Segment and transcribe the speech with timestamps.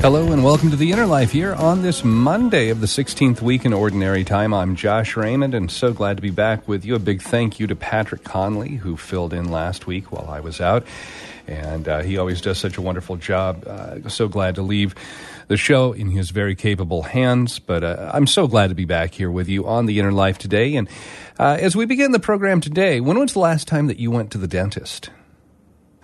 [0.00, 3.64] Hello and welcome to the Inner Life here on this Monday of the 16th week
[3.64, 4.54] in Ordinary Time.
[4.54, 6.94] I'm Josh Raymond and so glad to be back with you.
[6.94, 10.60] A big thank you to Patrick Conley who filled in last week while I was
[10.60, 10.86] out.
[11.48, 13.66] And uh, he always does such a wonderful job.
[13.66, 14.94] Uh, so glad to leave
[15.48, 17.58] the show in his very capable hands.
[17.58, 20.38] But uh, I'm so glad to be back here with you on the Inner Life
[20.38, 20.76] today.
[20.76, 20.88] And
[21.38, 24.30] uh, as we begin the program today, when was the last time that you went
[24.32, 25.10] to the dentist?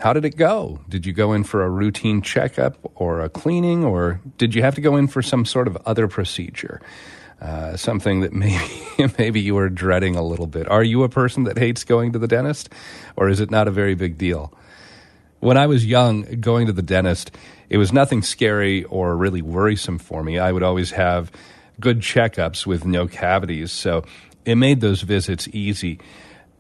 [0.03, 0.81] How did it go?
[0.89, 4.75] Did you go in for a routine checkup or a cleaning, or did you have
[4.75, 6.81] to go in for some sort of other procedure?
[7.41, 8.83] Uh, something that maybe
[9.17, 10.69] maybe you were dreading a little bit.
[10.69, 12.69] Are you a person that hates going to the dentist,
[13.15, 14.53] or is it not a very big deal?
[15.39, 17.31] When I was young, going to the dentist,
[17.69, 20.37] it was nothing scary or really worrisome for me.
[20.37, 21.31] I would always have
[21.79, 24.05] good checkups with no cavities, so
[24.45, 26.01] it made those visits easy.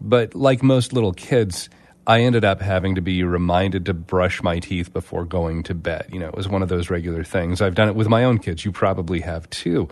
[0.00, 1.68] But like most little kids,
[2.06, 6.06] I ended up having to be reminded to brush my teeth before going to bed.
[6.10, 7.62] You know, it was one of those regular things.
[7.62, 8.64] I've done it with my own kids.
[8.64, 9.88] You probably have too.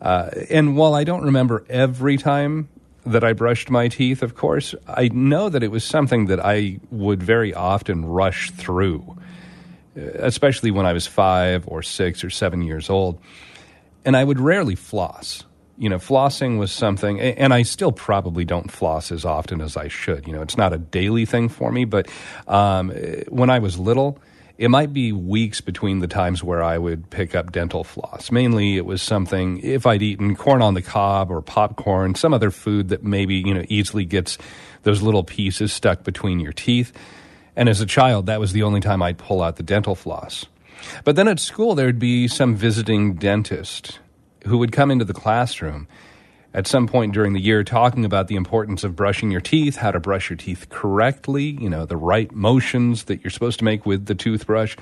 [0.00, 2.68] Uh, and while I don't remember every time
[3.04, 6.80] that I brushed my teeth, of course, I know that it was something that I
[6.90, 9.16] would very often rush through,
[9.94, 13.20] especially when I was five or six or seven years old.
[14.04, 15.44] And I would rarely floss
[15.78, 19.88] you know, flossing was something, and I still probably don't floss as often as I
[19.88, 20.26] should.
[20.26, 22.08] You know, it's not a daily thing for me, but
[22.48, 22.90] um,
[23.28, 24.18] when I was little,
[24.58, 28.30] it might be weeks between the times where I would pick up dental floss.
[28.30, 32.50] Mainly, it was something if I'd eaten corn on the cob or popcorn, some other
[32.50, 34.38] food that maybe you know easily gets
[34.84, 36.92] those little pieces stuck between your teeth.
[37.54, 40.46] And as a child, that was the only time I'd pull out the dental floss.
[41.04, 43.98] But then at school, there'd be some visiting dentist
[44.46, 45.86] who would come into the classroom
[46.54, 49.90] at some point during the year talking about the importance of brushing your teeth, how
[49.90, 53.84] to brush your teeth correctly, you know, the right motions that you're supposed to make
[53.84, 54.76] with the toothbrush.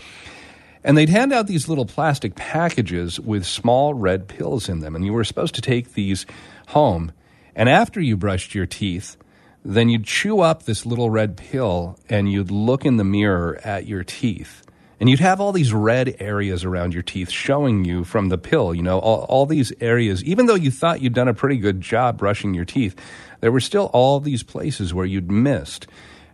[0.85, 4.95] And they'd hand out these little plastic packages with small red pills in them.
[4.95, 6.27] And you were supposed to take these
[6.69, 7.11] home.
[7.57, 9.17] And after you brushed your teeth,
[9.65, 13.87] then you'd chew up this little red pill and you'd look in the mirror at
[13.87, 14.64] your teeth
[15.05, 18.75] and you'd have all these red areas around your teeth showing you from the pill,
[18.75, 20.25] you know, all, all, these areas.
[20.25, 22.99] Even though you thought you'd done a pretty good job brushing your teeth,
[23.41, 25.87] there were still all these places where you'd missed.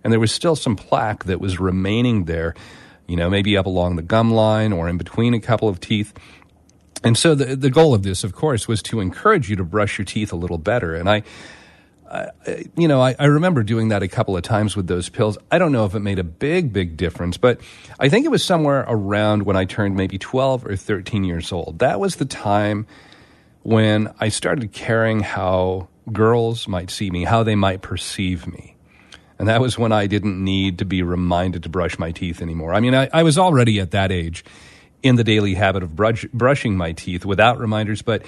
[0.04, 2.54] And there was still some plaque that was remaining there,
[3.08, 6.14] you know, maybe up along the gum line or in between a couple of teeth.
[7.02, 9.98] And so the, the goal of this, of course, was to encourage you to brush
[9.98, 10.94] your teeth a little better.
[10.94, 11.24] And I,
[12.76, 15.38] you know, I, I, remember doing that a couple of times with those pills.
[15.50, 17.60] I don't know if it made a big, big difference, but
[18.00, 21.78] I think it was somewhere around when I turned maybe 12 or 13 years old.
[21.78, 22.86] That was the time
[23.62, 28.76] when I started caring how girls might see me, how they might perceive me.
[29.38, 32.74] And that was when I didn't need to be reminded to brush my teeth anymore.
[32.74, 34.44] I mean, I, I was already at that age
[35.02, 38.22] in the daily habit of brush, brushing my teeth without reminders, but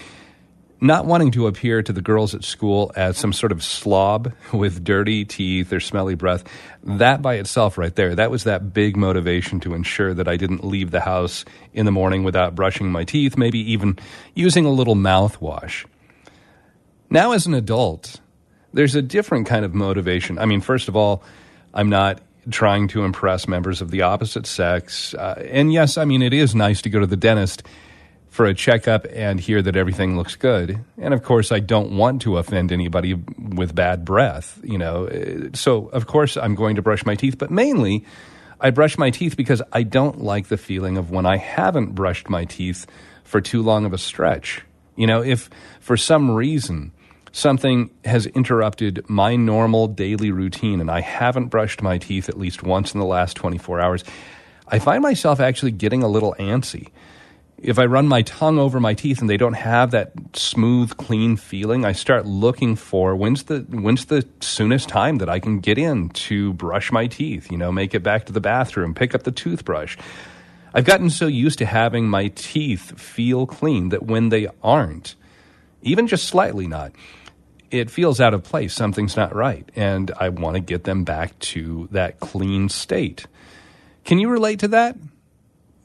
[0.83, 4.83] not wanting to appear to the girls at school as some sort of slob with
[4.83, 6.43] dirty teeth or smelly breath,
[6.83, 10.65] that by itself, right there, that was that big motivation to ensure that I didn't
[10.65, 13.97] leave the house in the morning without brushing my teeth, maybe even
[14.35, 15.87] using a little mouthwash.
[17.09, 18.21] Now, as an adult,
[18.73, 20.37] there's a different kind of motivation.
[20.37, 21.23] I mean, first of all,
[21.73, 22.21] I'm not
[22.51, 25.15] trying to impress members of the opposite sex.
[25.15, 27.63] Uh, and yes, I mean, it is nice to go to the dentist
[28.33, 30.83] for a checkup and hear that everything looks good.
[30.97, 35.51] And of course, I don't want to offend anybody with bad breath, you know.
[35.53, 38.07] So, of course, I'm going to brush my teeth, but mainly
[38.59, 42.31] I brush my teeth because I don't like the feeling of when I haven't brushed
[42.31, 42.87] my teeth
[43.23, 44.63] for too long of a stretch.
[44.97, 45.51] You know, if
[45.81, 46.93] for some reason
[47.33, 52.63] something has interrupted my normal daily routine and I haven't brushed my teeth at least
[52.63, 54.05] once in the last 24 hours,
[54.69, 56.93] I find myself actually getting a little antsy
[57.63, 61.37] if I run my tongue over my teeth and they don't have that smooth, clean
[61.37, 65.79] feeling, I start looking for when's the when's the soonest time that I can get
[65.79, 69.23] in to brush my teeth, you know, make it back to the bathroom, pick up
[69.23, 69.97] the toothbrush.
[70.75, 75.15] I've gotten so used to having my teeth feel clean that when they aren't,
[75.83, 76.93] even just slightly not,
[77.71, 78.75] it feels out of place.
[78.75, 79.71] Something's not right.
[79.77, 83.27] And I want to get them back to that clean state.
[84.05, 84.97] Can you relate to that?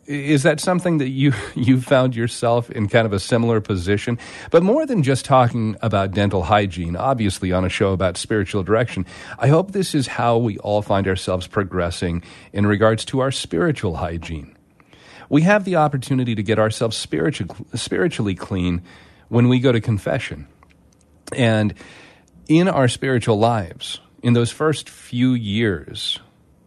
[0.08, 4.18] Is that something that you you found yourself in kind of a similar position?
[4.52, 9.06] But more than just talking about dental hygiene, obviously on a show about spiritual direction,
[9.38, 12.24] I hope this is how we all find ourselves progressing
[12.54, 14.56] in regards to our spiritual hygiene.
[15.30, 18.84] We have the opportunity to get ourselves spiritual, spiritually clean
[19.28, 20.48] when we go to confession.
[21.36, 21.74] And
[22.48, 26.20] in our spiritual lives, in those first few years,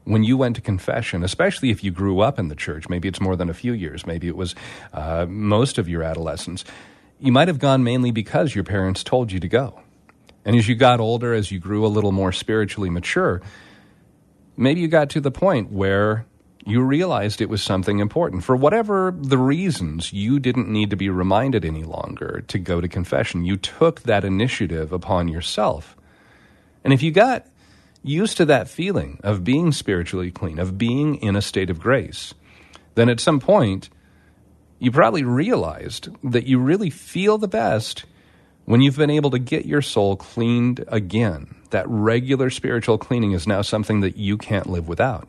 [0.04, 3.20] when you went to confession, especially if you grew up in the church, maybe it's
[3.20, 4.54] more than a few years, maybe it was
[4.92, 6.64] uh, most of your adolescence,
[7.18, 9.80] you might have gone mainly because your parents told you to go.
[10.44, 13.42] And as you got older, as you grew a little more spiritually mature,
[14.56, 16.26] maybe you got to the point where
[16.66, 18.44] you realized it was something important.
[18.44, 22.88] For whatever the reasons, you didn't need to be reminded any longer to go to
[22.88, 23.44] confession.
[23.44, 25.96] You took that initiative upon yourself.
[26.84, 27.46] And if you got
[28.02, 32.34] used to that feeling of being spiritually clean, of being in a state of grace,
[32.94, 33.90] then at some point,
[34.78, 38.04] you probably realized that you really feel the best
[38.64, 41.54] when you've been able to get your soul cleaned again.
[41.70, 45.28] That regular spiritual cleaning is now something that you can't live without.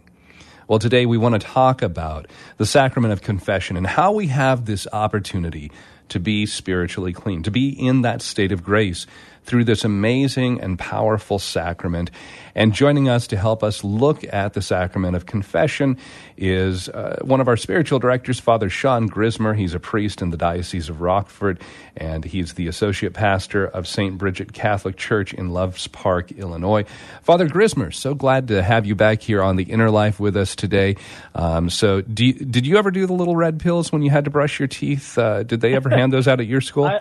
[0.68, 2.28] Well, today we want to talk about
[2.58, 5.72] the sacrament of confession and how we have this opportunity
[6.10, 9.06] to be spiritually clean, to be in that state of grace
[9.44, 12.12] through this amazing and powerful sacrament.
[12.54, 15.98] And joining us to help us look at the sacrament of confession
[16.38, 19.54] is uh, one of our spiritual directors, Father Sean Grismer.
[19.54, 21.62] He's a priest in the Diocese of Rockford,
[21.96, 24.18] and he's the associate pastor of St.
[24.18, 26.86] Bridget Catholic Church in Loves Park, Illinois.
[27.22, 30.56] Father Grismer, so glad to have you back here on the Inner Life with us
[30.56, 30.98] today.
[31.36, 34.32] Um, so, you, did you ever do the little red pills when you had to
[34.32, 35.18] brush your teeth?
[35.18, 36.86] Uh, did they ever hand those out at your school?
[36.86, 37.00] I,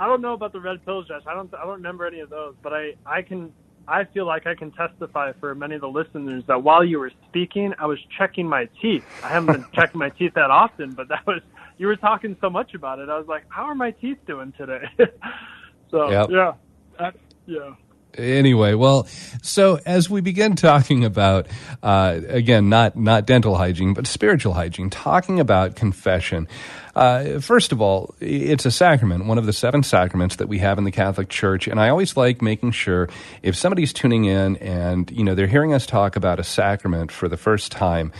[0.00, 1.22] I don't know about the red pills, Josh.
[1.26, 1.52] I don't.
[1.54, 3.52] I don't remember any of those, but I I can.
[3.86, 7.12] I feel like I can testify for many of the listeners that while you were
[7.28, 9.04] speaking, I was checking my teeth.
[9.22, 11.42] I haven't been checking my teeth that often, but that was
[11.76, 13.10] you were talking so much about it.
[13.10, 14.84] I was like, how are my teeth doing today?
[15.90, 16.30] so yep.
[16.30, 16.52] yeah,
[16.98, 17.16] that,
[17.46, 17.74] yeah
[18.14, 19.04] anyway, well,
[19.42, 21.46] so as we begin talking about
[21.82, 26.48] uh, again, not not dental hygiene, but spiritual hygiene, talking about confession.
[26.94, 30.78] Uh, first of all, it's a sacrament, one of the seven sacraments that we have
[30.78, 33.08] in the Catholic Church, and I always like making sure
[33.42, 37.28] if somebody's tuning in and you know they're hearing us talk about a sacrament for
[37.28, 38.12] the first time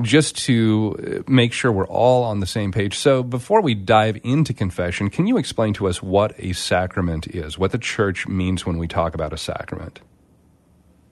[0.00, 2.96] just to make sure we're all on the same page.
[2.96, 7.58] So, before we dive into confession, can you explain to us what a sacrament is,
[7.58, 10.00] what the church means when we talk about a sacrament?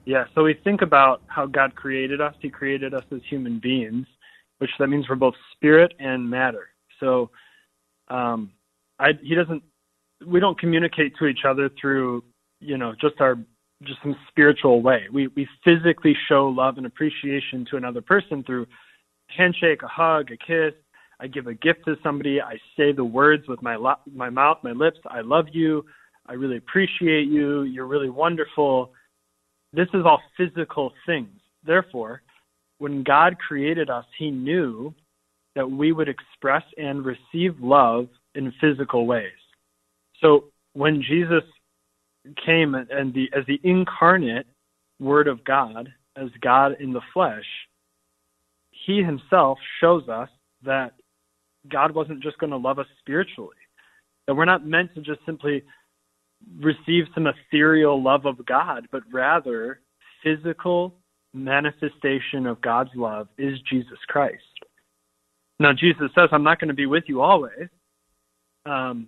[0.05, 2.33] Yeah, so we think about how God created us.
[2.39, 4.07] He created us as human beings,
[4.57, 6.69] which that means we're both spirit and matter.
[7.01, 7.31] So,
[8.07, 8.51] um,
[8.99, 9.61] I, he doesn't.
[10.25, 12.23] We don't communicate to each other through,
[12.59, 13.37] you know, just our
[13.83, 15.07] just some spiritual way.
[15.11, 20.31] We we physically show love and appreciation to another person through a handshake, a hug,
[20.31, 20.73] a kiss.
[21.19, 22.41] I give a gift to somebody.
[22.41, 24.99] I say the words with my lo- my mouth, my lips.
[25.05, 25.85] I love you.
[26.27, 27.63] I really appreciate you.
[27.63, 28.93] You're really wonderful.
[29.73, 31.39] This is all physical things.
[31.65, 32.21] Therefore,
[32.77, 34.93] when God created us, He knew
[35.55, 39.31] that we would express and receive love in physical ways.
[40.21, 41.43] So when Jesus
[42.45, 44.47] came and the as the incarnate
[44.99, 47.45] Word of God, as God in the flesh,
[48.85, 50.29] He Himself shows us
[50.63, 50.93] that
[51.69, 53.55] God wasn't just going to love us spiritually.
[54.27, 55.63] That we're not meant to just simply
[56.59, 59.81] receive some ethereal love of God, but rather
[60.23, 60.95] physical
[61.33, 64.43] manifestation of God's love is Jesus Christ.
[65.61, 67.69] Now, Jesus says, I'm not going to be with you always,
[68.65, 69.05] um,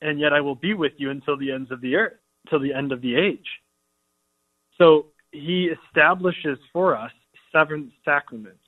[0.00, 2.14] and yet I will be with you until the ends of the earth
[2.48, 3.46] till the end of the age.
[4.78, 7.12] So he establishes for us
[7.52, 8.64] seven sacraments,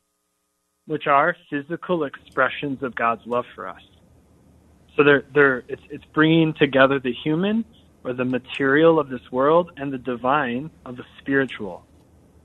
[0.86, 3.80] which are physical expressions of God's love for us.
[4.94, 7.64] So they're, they're, it's, it's bringing together the human
[8.04, 11.86] or the material of this world and the divine of the spiritual.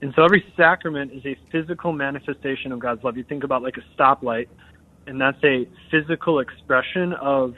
[0.02, 3.16] And so every sacrament is a physical manifestation of God's love.
[3.16, 4.48] You think about like a stoplight,
[5.06, 7.54] and that's a physical expression of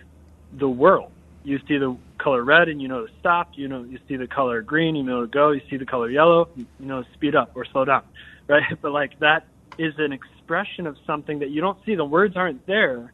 [0.53, 1.11] the world
[1.45, 3.51] you see the color red and you know to stop.
[3.55, 5.51] You know you see the color green, you know to go.
[5.51, 8.03] You see the color yellow, you know to speed up or slow down,
[8.49, 8.63] right?
[8.81, 9.47] But like that
[9.79, 11.95] is an expression of something that you don't see.
[11.95, 13.13] The words aren't there,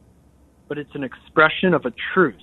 [0.68, 2.36] but it's an expression of a truth.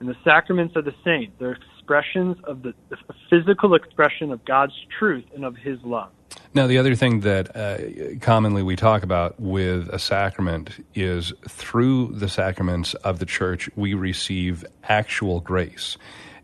[0.00, 1.32] And the sacraments are the same.
[1.38, 2.96] They're expressions of the, the
[3.30, 6.10] physical expression of God's truth and of His love.
[6.52, 12.12] Now, the other thing that uh, commonly we talk about with a sacrament is through
[12.14, 15.96] the sacraments of the church, we receive actual grace.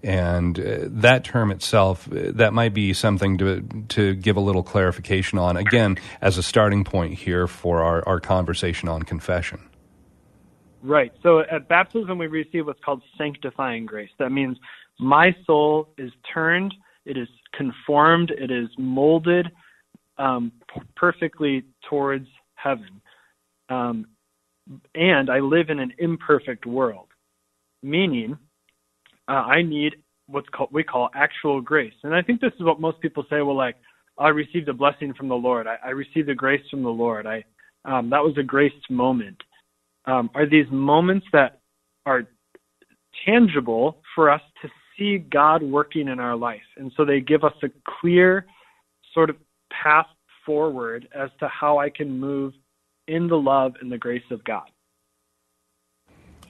[0.04, 4.62] And uh, that term itself, uh, that might be something to, to give a little
[4.62, 9.60] clarification on, again, as a starting point here for our, our conversation on confession.
[10.82, 11.12] Right.
[11.22, 14.10] So at baptism, we receive what's called sanctifying grace.
[14.18, 14.58] That means
[14.98, 19.48] my soul is turned, it is conformed, it is molded
[20.18, 20.52] um,
[20.96, 23.00] perfectly towards heaven.
[23.68, 24.06] Um,
[24.94, 27.08] and I live in an imperfect world,
[27.82, 28.36] meaning
[29.28, 29.94] uh, I need
[30.52, 31.92] called we call actual grace.
[32.04, 33.42] And I think this is what most people say.
[33.42, 33.76] Well, like
[34.18, 35.66] I received a blessing from the Lord.
[35.66, 37.26] I, I received a grace from the Lord.
[37.26, 37.44] I
[37.84, 39.36] um, that was a graced moment.
[40.06, 41.60] Um, are these moments that
[42.06, 42.24] are
[43.26, 44.68] tangible for us to
[44.98, 47.68] see God working in our life, and so they give us a
[48.00, 48.46] clear
[49.14, 49.36] sort of
[49.70, 50.06] path
[50.44, 52.54] forward as to how I can move
[53.06, 54.68] in the love and the grace of God.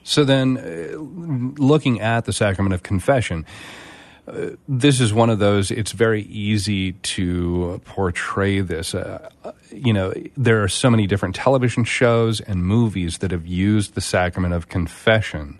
[0.03, 3.45] So then, uh, looking at the sacrament of confession,
[4.27, 8.95] uh, this is one of those, it's very easy to portray this.
[8.95, 9.29] Uh,
[9.71, 14.01] you know, there are so many different television shows and movies that have used the
[14.01, 15.59] sacrament of confession,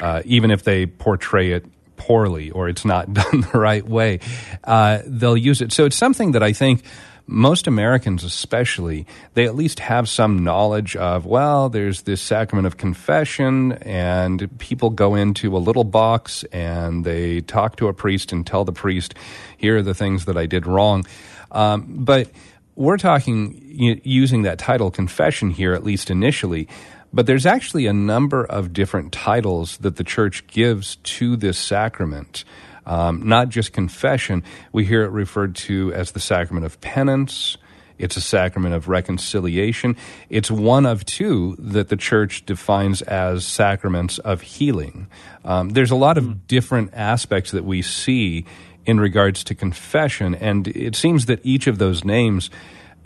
[0.00, 1.64] uh, even if they portray it
[1.96, 4.20] poorly or it's not done the right way.
[4.64, 5.72] Uh, they'll use it.
[5.72, 6.82] So it's something that I think
[7.26, 12.76] most Americans, especially, they at least have some knowledge of, well, there's this sacrament of
[12.76, 18.46] confession, and people go into a little box and they talk to a priest and
[18.46, 19.14] tell the priest,
[19.56, 21.04] here are the things that I did wrong.
[21.50, 22.30] Um, but
[22.76, 23.60] we're talking
[24.04, 26.68] using that title confession here, at least initially.
[27.12, 32.44] But there's actually a number of different titles that the church gives to this sacrament.
[32.84, 37.56] Um, not just confession, we hear it referred to as the sacrament of penance.
[37.98, 39.96] It's a sacrament of reconciliation.
[40.28, 45.08] It's one of two that the church defines as sacraments of healing.
[45.44, 46.32] Um, there's a lot of hmm.
[46.46, 48.44] different aspects that we see
[48.84, 52.50] in regards to confession, and it seems that each of those names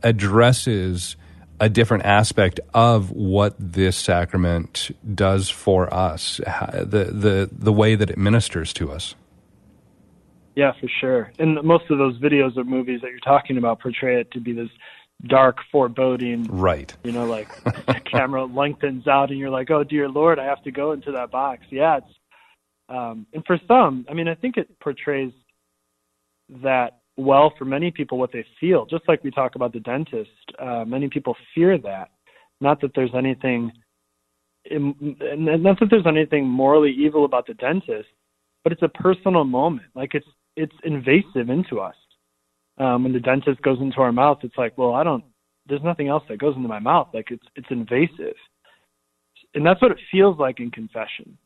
[0.03, 1.17] addresses
[1.61, 8.11] a different aspect of what this sacrament does for us, the, the, the way that
[8.11, 9.15] it ministers to us.
[10.57, 11.33] Yeah, for sure.
[11.39, 14.53] And most of those videos or movies that you're talking about portray it to be
[14.53, 14.71] this
[15.27, 16.45] dark foreboding.
[16.45, 16.95] Right.
[17.05, 20.63] You know, like the camera lengthens out and you're like, oh, dear Lord, I have
[20.65, 21.65] to go into that box.
[21.71, 21.99] Yeah.
[21.99, 22.15] It's,
[22.89, 25.33] um, and for some, I mean, I think it portrays
[26.63, 28.87] that well for many people what they feel.
[28.87, 32.11] Just like we talk about the dentist, uh, many people fear that.
[32.61, 33.73] Not that there's anything,
[34.71, 38.09] not that there's anything morally evil about the dentist,
[38.63, 39.89] but it's a personal moment.
[39.95, 41.95] Like it's it's invasive into us.
[42.79, 45.25] Um, when the dentist goes into our mouth, it's like, well, I don't.
[45.67, 47.09] There's nothing else that goes into my mouth.
[47.15, 48.37] Like it's it's invasive,
[49.55, 51.39] and that's what it feels like in confession.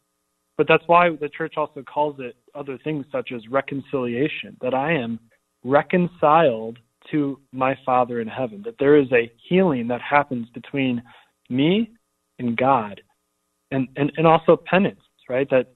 [0.56, 4.56] But that's why the church also calls it other things such as reconciliation.
[4.60, 5.18] That I am
[5.64, 6.78] reconciled
[7.10, 8.62] to my Father in heaven.
[8.64, 11.02] That there is a healing that happens between
[11.48, 11.90] me
[12.38, 13.00] and God,
[13.70, 15.00] and and and also penance.
[15.28, 15.48] Right.
[15.50, 15.74] That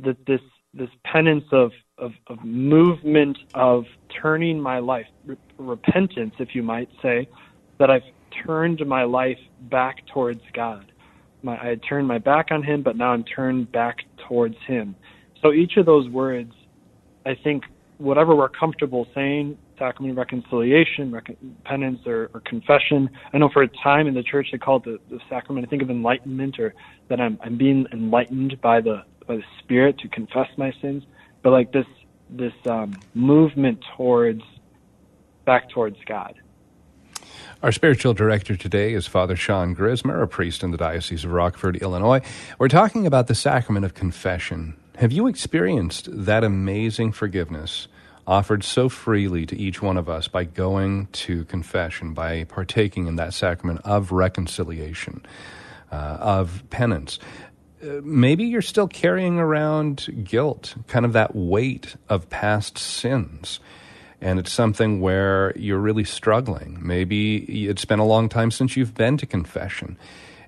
[0.00, 0.40] that this
[0.76, 3.84] this penance of, of, of movement of
[4.20, 7.28] turning my life, re- repentance, if you might say,
[7.78, 8.02] that I've
[8.44, 10.92] turned my life back towards God.
[11.42, 14.94] My, I had turned my back on Him, but now I'm turned back towards Him.
[15.42, 16.52] So each of those words,
[17.24, 17.64] I think,
[17.98, 23.10] whatever we're comfortable saying, sacrament of reconciliation, rec- penance, or, or, confession.
[23.32, 25.70] I know for a time in the church they called it the, the sacrament, I
[25.70, 26.74] think of enlightenment, or
[27.08, 31.04] that I'm, I'm being enlightened by the by the Spirit to confess my sins,
[31.42, 31.86] but like this
[32.30, 34.42] this um, movement towards
[35.44, 36.34] back towards God.
[37.62, 41.76] Our spiritual director today is Father Sean Grismer, a priest in the Diocese of Rockford,
[41.76, 42.20] Illinois.
[42.58, 44.76] We're talking about the sacrament of confession.
[44.96, 47.86] Have you experienced that amazing forgiveness
[48.26, 53.16] offered so freely to each one of us by going to confession, by partaking in
[53.16, 55.24] that sacrament of reconciliation,
[55.92, 57.18] uh, of penance?
[58.02, 63.60] maybe you're still carrying around guilt, kind of that weight of past sins.
[64.20, 66.78] And it's something where you're really struggling.
[66.80, 69.98] Maybe it's been a long time since you've been to confession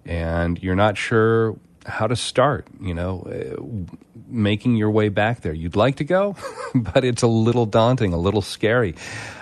[0.06, 1.56] and you're not sure
[1.88, 3.62] how to start, you know, uh,
[4.28, 5.52] making your way back there.
[5.54, 6.36] You'd like to go,
[6.74, 8.94] but it's a little daunting, a little scary.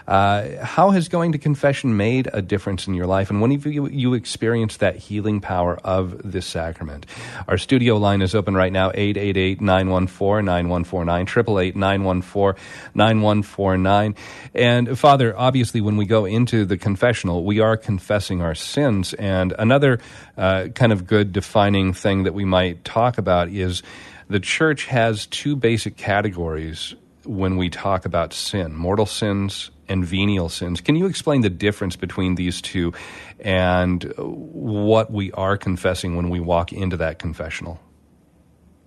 [0.06, 3.66] Uh, how has going to confession made a difference in your life, and when have
[3.66, 7.06] you, you experienced that healing power of this sacrament?
[7.48, 12.62] Our studio line is open right now 888 914 9149, 888 914
[12.94, 14.14] 9149.
[14.54, 19.12] And Father, obviously, when we go into the confessional, we are confessing our sins.
[19.14, 19.98] And another
[20.36, 23.82] uh, kind of good defining thing that we might talk about is
[24.28, 26.94] the church has two basic categories
[27.24, 30.80] when we talk about sin mortal sins and venial sins.
[30.80, 32.92] Can you explain the difference between these two
[33.40, 37.80] and what we are confessing when we walk into that confessional?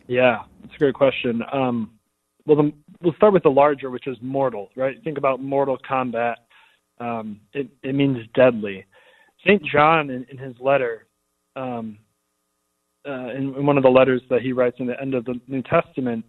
[0.08, 1.44] Yeah, that's a great question.
[1.52, 1.92] Um,
[2.46, 4.96] well, the, we'll start with the larger, which is mortal, right?
[5.04, 6.40] Think about mortal combat.
[7.00, 8.86] Um, it, it means deadly.
[9.46, 9.64] St.
[9.72, 11.06] John, in, in his letter,
[11.56, 12.00] um,
[13.08, 15.40] uh, in, in one of the letters that he writes in the end of the
[15.48, 16.26] New Testament,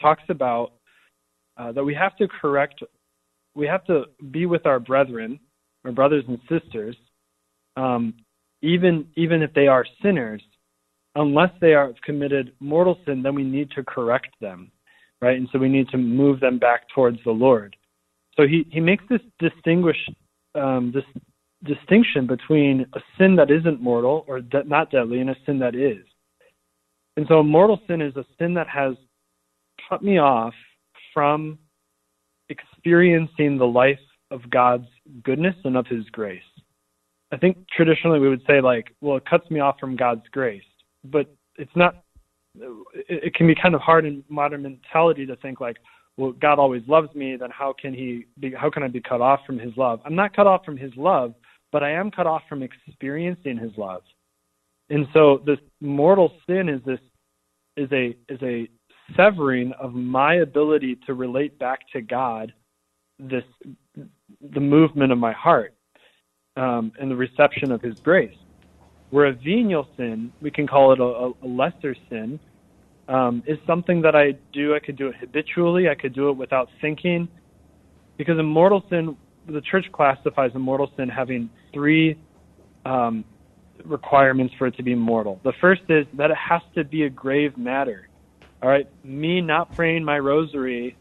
[0.00, 0.72] talks about
[1.56, 2.82] uh, that we have to correct,
[3.54, 5.38] we have to be with our brethren,
[5.84, 6.96] our brothers and sisters,
[7.76, 8.14] um,
[8.62, 10.42] even even if they are sinners,
[11.16, 14.70] unless they are committed mortal sin, then we need to correct them,
[15.20, 15.36] right?
[15.36, 17.76] And so we need to move them back towards the Lord.
[18.36, 19.98] So he he makes this distinguish
[20.54, 21.04] um, this
[21.64, 25.74] distinction between a sin that isn't mortal or de- not deadly and a sin that
[25.74, 26.04] is.
[27.16, 28.94] And so a mortal sin is a sin that has
[29.88, 30.54] cut me off
[31.12, 31.58] from
[32.84, 33.98] experiencing the life
[34.30, 34.86] of God's
[35.22, 36.42] goodness and of his grace.
[37.32, 40.62] I think traditionally we would say like, well, it cuts me off from God's grace,
[41.04, 42.02] but it's not
[43.08, 45.78] it, can be kind of hard in modern mentality to think like,
[46.18, 49.22] well, God always loves me, then how can he be how can I be cut
[49.22, 50.00] off from his love?
[50.04, 51.34] I'm not cut off from his love
[51.72, 54.02] but I am cut off from experiencing his love.
[54.90, 57.00] And so this mortal sin is this
[57.76, 58.68] is a is a
[59.16, 62.52] severing of my ability to relate back to God
[63.28, 63.44] this
[64.50, 65.74] the movement of my heart
[66.56, 68.34] um, and the reception of his grace.
[69.10, 72.40] Where a venial sin, we can call it a, a lesser sin,
[73.08, 74.74] um, is something that I do.
[74.74, 75.88] I could do it habitually.
[75.88, 77.28] I could do it without thinking.
[78.16, 82.18] Because a mortal sin, the church classifies a mortal sin having three
[82.84, 83.24] um,
[83.84, 85.40] requirements for it to be mortal.
[85.44, 88.08] The first is that it has to be a grave matter.
[88.62, 90.96] All right, me not praying my rosary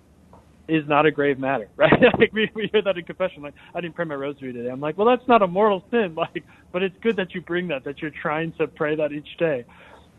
[0.72, 1.92] is not a grave matter, right?
[2.18, 4.70] like we, we hear that in confession, like I didn't pray my rosary today.
[4.70, 7.68] I'm like, well, that's not a mortal sin, like, but it's good that you bring
[7.68, 9.66] that, that you're trying to pray that each day.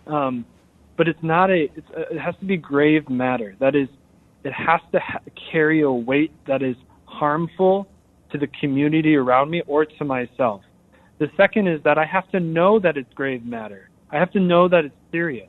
[0.07, 0.45] Um,
[0.99, 3.57] but it's not a, it's a, it has to be grave matter.
[3.61, 3.89] That is,
[4.45, 7.89] it has to ha- carry a weight that is harmful
[8.33, 10.61] to the community around me or to myself.
[11.19, 13.89] The second is that I have to know that it's grave matter.
[14.11, 15.49] I have to know that it's serious.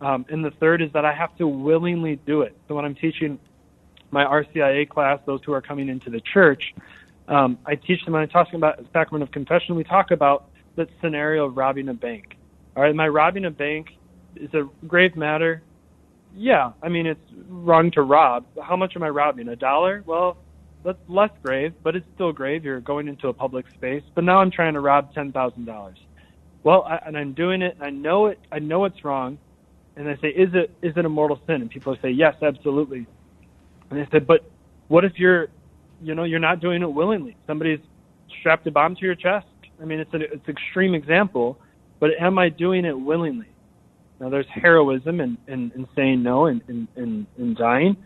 [0.00, 2.56] Um, and the third is that I have to willingly do it.
[2.68, 3.38] So when I'm teaching
[4.14, 6.74] my RCIA class, those who are coming into the church,
[7.28, 10.88] um, I teach them when I'm talking about sacrament of confession, we talk about the
[11.02, 12.36] scenario of robbing a bank.
[12.76, 13.88] All right, am I robbing a bank?
[14.36, 15.62] Is a grave matter?
[16.34, 18.46] Yeah, I mean it's wrong to rob.
[18.62, 19.48] How much am I robbing?
[19.48, 20.02] A dollar?
[20.06, 20.38] Well,
[20.84, 22.64] that's less grave, but it's still grave.
[22.64, 24.02] You're going into a public space.
[24.14, 25.98] But now I'm trying to rob ten thousand dollars.
[26.64, 27.76] Well, I, and I'm doing it.
[27.80, 28.40] I know it.
[28.52, 29.38] I know it's wrong.
[29.96, 31.62] And I say, is it is it a mortal sin?
[31.62, 33.06] And people say, yes, absolutely.
[33.96, 34.50] And I said, but
[34.88, 35.48] what if you're,
[36.02, 37.36] you know, you're not doing it willingly?
[37.46, 37.78] Somebody's
[38.40, 39.46] strapped a bomb to your chest.
[39.80, 41.58] I mean, it's an it's extreme example,
[42.00, 43.48] but am I doing it willingly?
[44.20, 47.96] Now, there's heroism in, in, in saying no and in, in, in dying,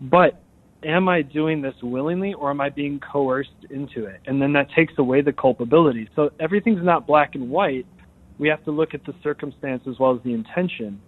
[0.00, 0.42] but
[0.84, 4.20] am I doing this willingly or am I being coerced into it?
[4.26, 6.08] And then that takes away the culpability.
[6.16, 7.86] So everything's not black and white.
[8.38, 11.00] We have to look at the circumstance as well as the intention.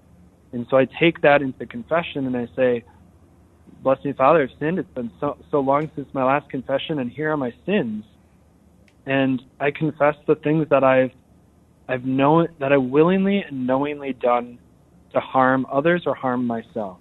[0.53, 2.85] And so I take that into confession and I say,
[3.83, 4.79] Bless me, Father, I've sinned.
[4.79, 8.05] It's been so, so long since my last confession, and here are my sins.
[9.07, 11.11] And I confess the things that I've
[11.89, 14.59] I've known that I willingly and knowingly done
[15.13, 16.99] to harm others or harm myself.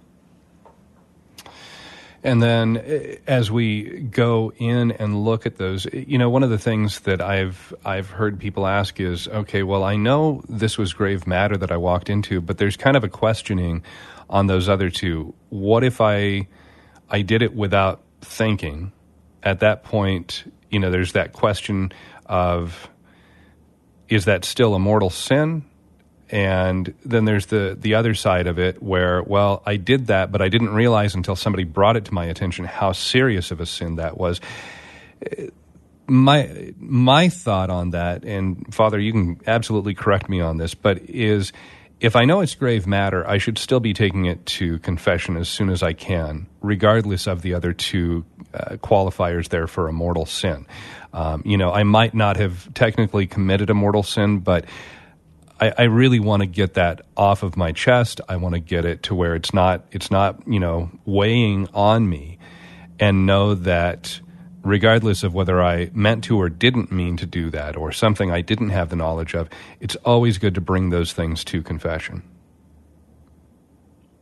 [2.24, 6.50] And then eh, as we go in and look at those, you know, one of
[6.50, 10.92] the things that I've I've heard people ask is, okay, well, I know this was
[10.92, 13.84] grave matter that I walked into, but there's kind of a questioning
[14.28, 15.32] on those other two.
[15.50, 16.48] What if I
[17.12, 18.90] I did it without thinking?
[19.42, 21.92] At that point, you know, there's that question
[22.26, 22.88] of
[24.08, 25.64] is that still a mortal sin?
[26.30, 30.40] And then there's the the other side of it where, well, I did that, but
[30.40, 33.96] I didn't realize until somebody brought it to my attention how serious of a sin
[33.96, 34.40] that was.
[36.06, 41.00] My my thought on that, and Father, you can absolutely correct me on this, but
[41.02, 41.52] is
[42.02, 45.48] if I know it's grave matter, I should still be taking it to confession as
[45.48, 50.26] soon as I can, regardless of the other two uh, qualifiers there for a mortal
[50.26, 50.66] sin.
[51.12, 54.64] Um, you know, I might not have technically committed a mortal sin, but
[55.60, 58.20] I, I really want to get that off of my chest.
[58.28, 62.08] I want to get it to where it's not it's not you know weighing on
[62.08, 62.38] me,
[62.98, 64.20] and know that
[64.64, 68.40] regardless of whether I meant to or didn't mean to do that or something I
[68.40, 69.48] didn't have the knowledge of,
[69.80, 72.22] it's always good to bring those things to confession.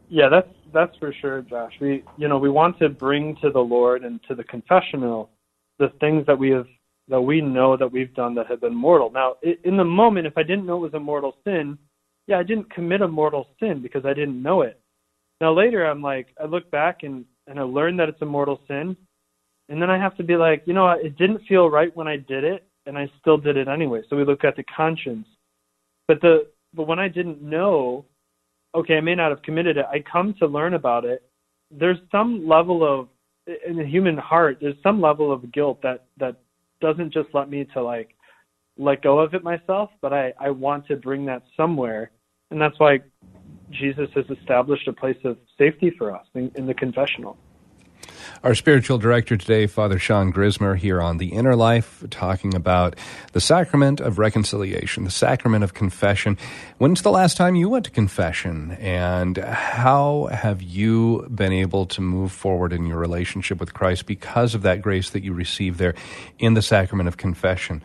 [0.09, 1.75] Yeah, that's that's for sure, Josh.
[1.81, 5.31] We you know, we want to bring to the Lord and to the confessional
[5.79, 6.67] the things that we have
[7.09, 9.11] that we know that we've done that have been mortal.
[9.11, 11.79] Now, in the moment if I didn't know it was a mortal sin,
[12.27, 14.81] yeah, I didn't commit a mortal sin because I didn't know it.
[15.41, 18.61] Now later I'm like I look back and and I learn that it's a mortal
[18.67, 18.97] sin
[19.71, 22.17] and then I have to be like, you know it didn't feel right when I
[22.17, 24.03] did it, and I still did it anyway.
[24.11, 25.27] So we look at the conscience.
[26.09, 28.05] But the but when I didn't know,
[28.75, 29.87] okay, I may not have committed it.
[29.91, 31.23] I come to learn about it.
[31.71, 33.09] There's some level of
[33.67, 34.59] in the human heart.
[34.61, 36.37] There's some level of guilt that that
[36.81, 38.15] doesn't just let me to like
[38.77, 42.11] let go of it myself, but I I want to bring that somewhere,
[42.51, 42.99] and that's why
[43.71, 47.39] Jesus has established a place of safety for us in, in the confessional.
[48.43, 52.97] Our spiritual director today, Father Sean Grismer, here on The Inner Life, talking about
[53.33, 56.39] the sacrament of reconciliation, the sacrament of confession.
[56.79, 58.79] When's the last time you went to confession?
[58.81, 64.55] And how have you been able to move forward in your relationship with Christ because
[64.55, 65.95] of that grace that you receive there
[66.39, 67.83] in the sacrament of confession?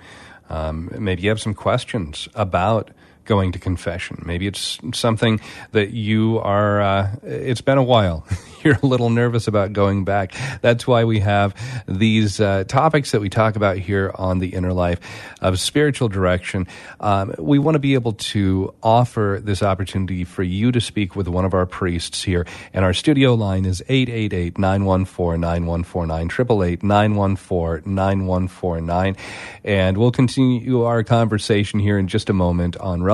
[0.49, 2.91] Um, maybe you have some questions about
[3.25, 4.23] going to confession.
[4.25, 5.39] Maybe it's something
[5.71, 8.25] that you are, uh, it's been a while.
[8.63, 10.33] You're a little nervous about going back.
[10.61, 11.53] That's why we have
[11.87, 14.99] these uh, topics that we talk about here on the inner life
[15.39, 16.67] of spiritual direction.
[16.99, 21.27] Um, we want to be able to offer this opportunity for you to speak with
[21.27, 22.47] one of our priests here.
[22.73, 29.15] And our studio line is 888 914 9149, 888 914 9149.
[29.63, 33.03] And we'll continue our conversation here in just a moment on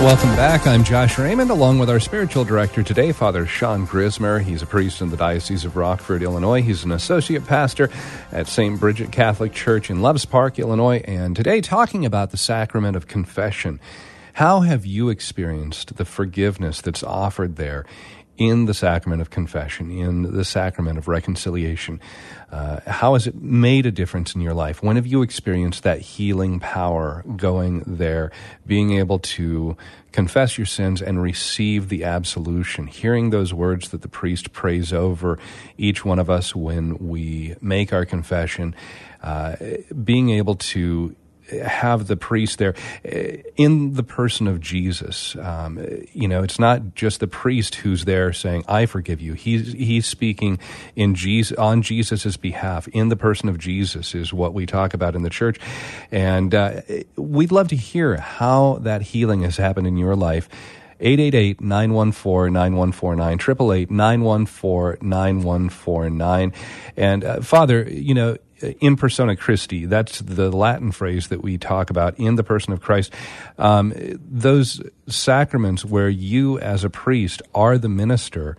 [0.00, 0.66] Welcome back.
[0.66, 4.40] I'm Josh Raymond, along with our spiritual director today, Father Sean Grismer.
[4.40, 6.62] He's a priest in the Diocese of Rockford, Illinois.
[6.62, 7.90] He's an associate pastor
[8.32, 8.80] at St.
[8.80, 11.02] Bridget Catholic Church in Loves Park, Illinois.
[11.04, 13.78] And today, talking about the sacrament of confession.
[14.32, 17.84] How have you experienced the forgiveness that's offered there
[18.40, 22.00] in the sacrament of confession, in the sacrament of reconciliation?
[22.50, 24.82] Uh, how has it made a difference in your life?
[24.82, 28.32] When have you experienced that healing power going there,
[28.66, 29.76] being able to
[30.12, 35.38] confess your sins and receive the absolution, hearing those words that the priest prays over
[35.76, 38.74] each one of us when we make our confession,
[39.22, 39.54] uh,
[40.02, 41.14] being able to
[41.50, 45.36] have the priest there eh, in the person of Jesus.
[45.36, 49.72] Um, you know, it's not just the priest who's there saying, "I forgive you." He's
[49.72, 50.58] he's speaking
[50.96, 55.14] in Jesus on Jesus's behalf in the person of Jesus is what we talk about
[55.14, 55.58] in the church,
[56.10, 56.82] and uh,
[57.16, 60.48] we'd love to hear how that healing has happened in your life.
[61.00, 63.88] 888-914-9149,
[65.00, 66.54] 888-914-9149.
[66.96, 68.36] And uh, Father, you know,
[68.80, 69.86] in persona Christi.
[69.86, 73.12] That's the Latin phrase that we talk about in the person of Christ.
[73.58, 78.56] Um, those sacraments where you, as a priest, are the minister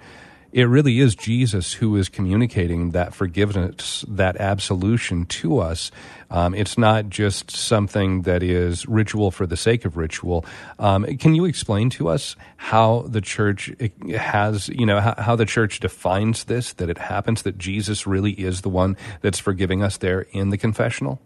[0.51, 5.91] it really is Jesus who is communicating that forgiveness, that absolution to us.
[6.29, 10.45] Um, it's not just something that is ritual for the sake of ritual.
[10.77, 13.71] Um, can you explain to us how the church
[14.15, 18.31] has, you know, how, how the church defines this, that it happens that Jesus really
[18.31, 21.21] is the one that's forgiving us there in the confessional?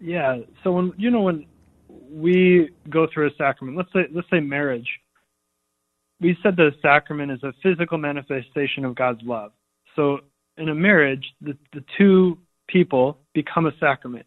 [0.00, 0.38] Yeah.
[0.62, 1.46] So when, you know, when
[2.10, 5.00] we go through a sacrament, let's say, let's say marriage,
[6.20, 9.52] we said the sacrament is a physical manifestation of God's love.
[9.94, 10.20] So
[10.56, 14.26] in a marriage, the, the two people become a sacrament.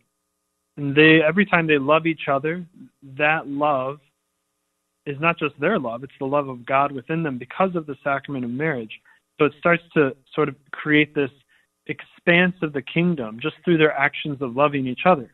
[0.77, 2.65] And they every time they love each other,
[3.17, 3.99] that love
[5.05, 7.95] is not just their love, it's the love of God within them because of the
[8.03, 8.91] sacrament of marriage.
[9.39, 11.31] So it starts to sort of create this
[11.87, 15.31] expanse of the kingdom just through their actions of loving each other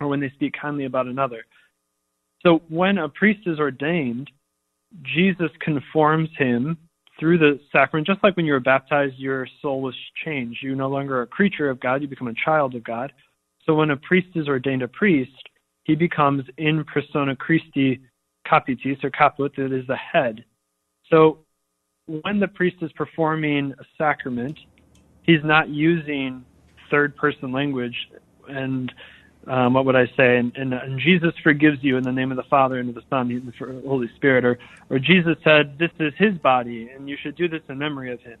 [0.00, 1.44] or when they speak kindly about another.
[2.42, 4.30] So when a priest is ordained,
[5.02, 6.78] Jesus conforms him
[7.18, 10.58] through the sacrament, just like when you were baptized, your soul was changed.
[10.62, 13.12] You're no longer a creature of God, you become a child of God.
[13.64, 15.32] So when a priest is ordained a priest,
[15.84, 18.00] he becomes in persona Christi
[18.46, 20.44] capitis or caput, that is the head.
[21.10, 21.38] So
[22.06, 24.58] when the priest is performing a sacrament,
[25.22, 26.44] he's not using
[26.90, 27.96] third person language
[28.48, 28.92] and
[29.46, 30.38] um, what would I say?
[30.38, 33.02] And, and, and, Jesus forgives you in the name of the Father and of the
[33.10, 34.44] Son and the Holy Spirit.
[34.44, 38.12] Or, or Jesus said, This is his body, and you should do this in memory
[38.12, 38.38] of him.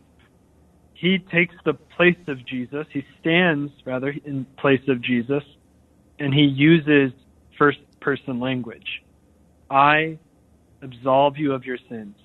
[0.94, 2.86] He takes the place of Jesus.
[2.92, 5.42] He stands, rather, in place of Jesus,
[6.18, 7.12] and he uses
[7.58, 9.02] first person language.
[9.70, 10.18] I
[10.80, 12.16] absolve you of your sins.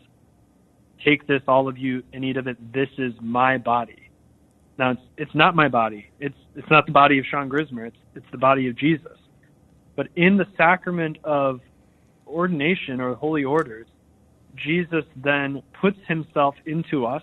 [1.04, 2.74] Take this, all of you, and eat of it.
[2.74, 4.09] This is my body
[4.80, 6.08] now it's it's not my body.
[6.20, 7.86] It's it's not the body of Sean Grismer.
[7.86, 9.18] It's it's the body of Jesus.
[9.96, 11.60] But in the sacrament of
[12.26, 13.88] ordination or holy orders,
[14.56, 17.22] Jesus then puts himself into us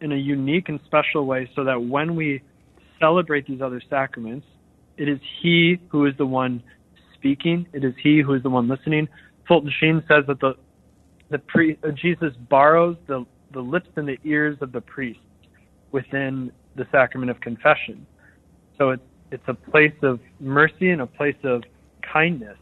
[0.00, 2.42] in a unique and special way so that when we
[2.98, 4.46] celebrate these other sacraments,
[4.96, 6.62] it is he who is the one
[7.14, 9.08] speaking, it is he who is the one listening.
[9.46, 10.54] Fulton Sheen says that the
[11.30, 15.20] the pre, uh, Jesus borrows the the lips and the ears of the priest
[15.92, 18.06] within the sacrament of confession.
[18.78, 21.62] So it's it's a place of mercy and a place of
[22.02, 22.56] kindness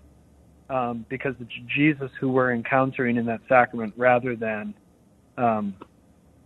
[0.68, 4.74] um, because it's Jesus who we're encountering in that sacrament rather than
[5.36, 5.74] um,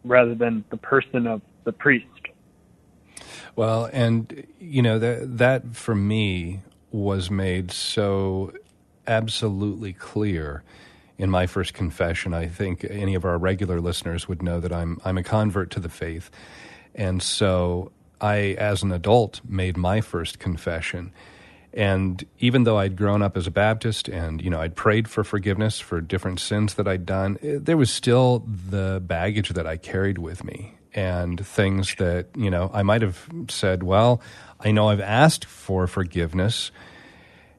[0.05, 2.07] rather than the person of the priest.
[3.57, 8.53] Well, and you know that that for me was made so
[9.07, 10.63] absolutely clear
[11.19, 12.35] in my first confession.
[12.35, 15.81] I think any of our regular listeners would know that I'm I'm a convert to
[15.81, 16.31] the faith.
[16.95, 21.13] And so I, as an adult, made my first confession.
[21.75, 25.25] And even though I'd grown up as a Baptist and, you know, I'd prayed for
[25.25, 29.79] forgiveness for different sins that I'd done, eh, there was still the baggage that I
[29.79, 34.21] carried with me and things that, you know, I might have said, well,
[34.61, 36.71] I know I've asked for forgiveness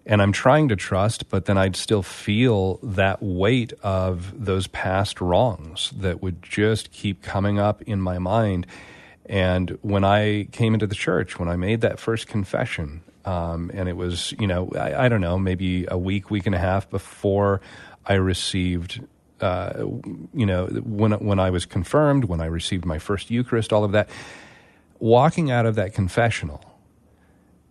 [0.06, 5.22] and I'm trying to trust, but then I'd still feel that weight of those past
[5.22, 8.68] wrongs that would just keep coming up in my mind.
[9.26, 13.88] And when I came into the church, when I made that first confession, um, and
[13.88, 16.90] it was, you know, I, I, don't know, maybe a week, week and a half
[16.90, 17.62] before
[18.06, 19.02] I received,
[19.40, 19.86] uh,
[20.34, 23.94] you know, when when I was confirmed, when I received my first Eucharist, all of
[23.94, 24.10] that,
[25.00, 26.64] walking out of that confessional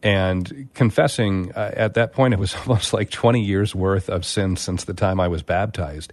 [0.02, 4.56] and confessing uh, at that point, it was almost like 20 years worth of sin
[4.56, 6.12] since the time I was baptized.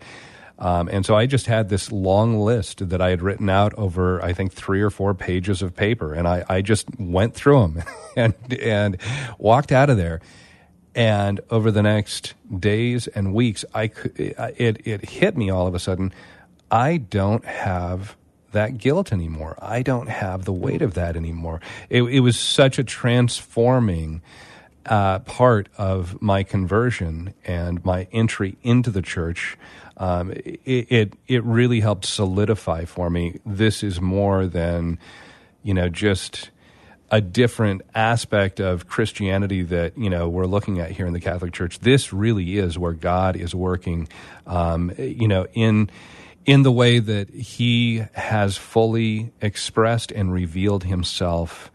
[0.59, 4.21] Um, and so I just had this long list that I had written out over,
[4.21, 6.13] I think, three or four pages of paper.
[6.13, 7.83] And I, I just went through them
[8.17, 8.97] and, and
[9.37, 10.19] walked out of there.
[10.93, 15.79] And over the next days and weeks, I it, it hit me all of a
[15.79, 16.11] sudden.
[16.69, 18.17] I don't have
[18.51, 19.57] that guilt anymore.
[19.61, 21.61] I don't have the weight of that anymore.
[21.89, 24.21] It, it was such a transforming
[24.85, 29.57] uh, part of my conversion and my entry into the church
[29.99, 33.39] um, it, it, it really helped solidify for me.
[33.45, 34.97] This is more than
[35.61, 36.49] you know just
[37.11, 41.53] a different aspect of Christianity that you know we're looking at here in the Catholic
[41.53, 41.79] Church.
[41.79, 44.07] This really is where God is working,
[44.47, 45.89] um, you know, in
[46.45, 51.71] in the way that He has fully expressed and revealed Himself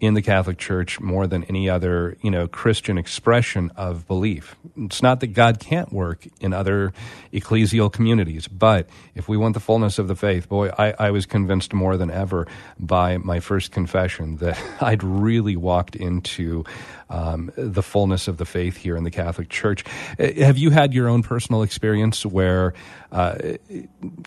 [0.00, 4.56] in the Catholic Church more than any other, you know, Christian expression of belief.
[4.76, 6.92] It's not that God can't work in other
[7.32, 11.26] ecclesial communities, but if we want the fullness of the faith, boy, I, I was
[11.26, 12.46] convinced more than ever
[12.78, 16.64] by my first confession that I'd really walked into
[17.10, 19.84] um, the fullness of the faith here in the Catholic Church.
[20.18, 22.74] Uh, have you had your own personal experience where,
[23.12, 23.36] uh,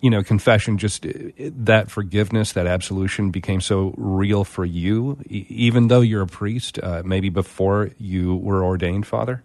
[0.01, 5.87] you know, confession just uh, that forgiveness, that absolution became so real for you, even
[5.87, 9.43] though you're a priest, uh, maybe before you were ordained, Father?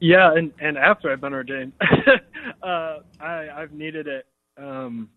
[0.00, 1.72] Yeah, and, and after I've been ordained,
[2.62, 4.26] uh, I, I've needed it
[4.56, 5.10] um,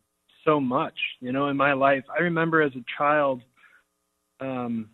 [0.43, 2.03] so much, you know, in my life.
[2.13, 3.41] I remember as a child,
[4.41, 4.89] um,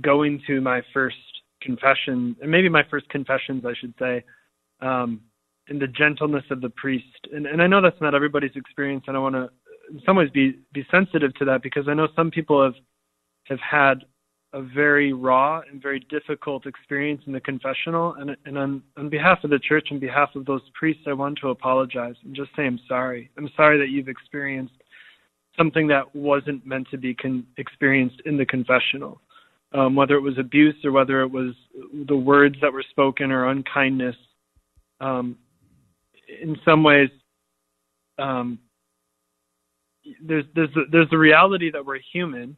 [0.00, 1.16] going to my first
[1.60, 4.24] confession, and maybe my first confessions, I should say,
[4.80, 5.20] um,
[5.68, 7.28] in the gentleness of the priest.
[7.32, 9.48] And, and I know that's not everybody's experience, and I want to,
[9.90, 12.74] in some ways, be be sensitive to that because I know some people have
[13.48, 14.04] have had
[14.54, 18.14] a very raw and very difficult experience in the confessional.
[18.18, 21.38] And, and on, on behalf of the church, on behalf of those priests, I want
[21.40, 23.30] to apologize and just say I'm sorry.
[23.38, 24.74] I'm sorry that you've experienced
[25.56, 29.20] something that wasn't meant to be con- experienced in the confessional.
[29.74, 31.54] Um, whether it was abuse or whether it was
[32.06, 34.16] the words that were spoken or unkindness,
[35.00, 35.38] um,
[36.42, 37.08] in some ways,
[38.18, 38.58] um,
[40.22, 42.56] there's there's there's the reality that we're human,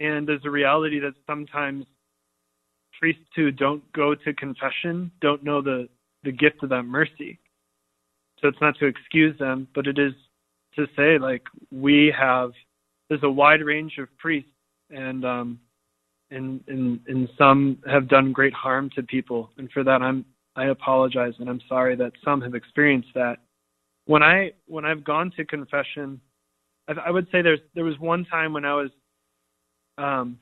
[0.00, 1.84] and there's a reality that sometimes
[2.98, 5.88] priests who don't go to confession don't know the
[6.24, 7.38] the gift of that mercy.
[8.40, 10.12] So it's not to excuse them, but it is
[10.76, 12.50] to say like we have
[13.08, 14.50] there's a wide range of priests
[14.90, 15.58] and um
[16.30, 20.24] and and and some have done great harm to people and for that I'm
[20.56, 23.36] I apologize and I'm sorry that some have experienced that.
[24.06, 26.20] When I when I've gone to confession,
[26.88, 28.90] I, I would say there's there was one time when I was
[29.98, 30.38] um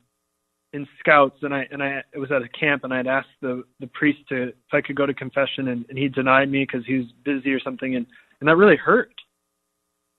[0.73, 3.63] in scouts and I and I it was at a camp and I'd asked the
[3.79, 6.85] the priest to if I could go to confession and, and he denied me because
[6.85, 8.05] he was busy or something and
[8.39, 9.13] and that really hurt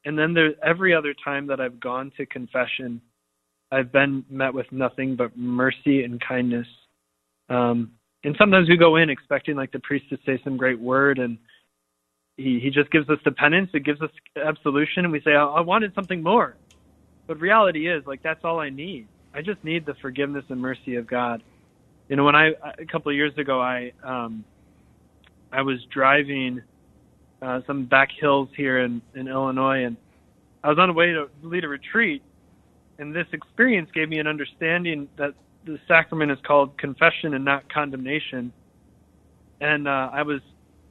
[0.07, 3.03] and then there's every other time that I've gone to confession,
[3.73, 6.67] I've been met with nothing but mercy and kindness.
[7.49, 7.93] Um,
[8.25, 11.39] and sometimes we go in expecting like the priest to say some great word, and
[12.37, 15.45] he he just gives us the penance, it gives us absolution, and we say, I,
[15.45, 16.57] I wanted something more.
[17.27, 19.09] But reality is like that's all I need.
[19.35, 21.43] I just need the forgiveness and mercy of God.
[22.09, 24.45] You know, when I a couple of years ago, I um,
[25.53, 26.63] I was driving
[27.43, 29.97] uh, some back hills here in, in Illinois, and
[30.65, 32.23] I was on the way to lead a retreat,
[32.99, 37.71] and this experience gave me an understanding that the sacrament is called confession and not
[37.73, 38.53] condemnation.
[39.61, 40.41] And uh, I was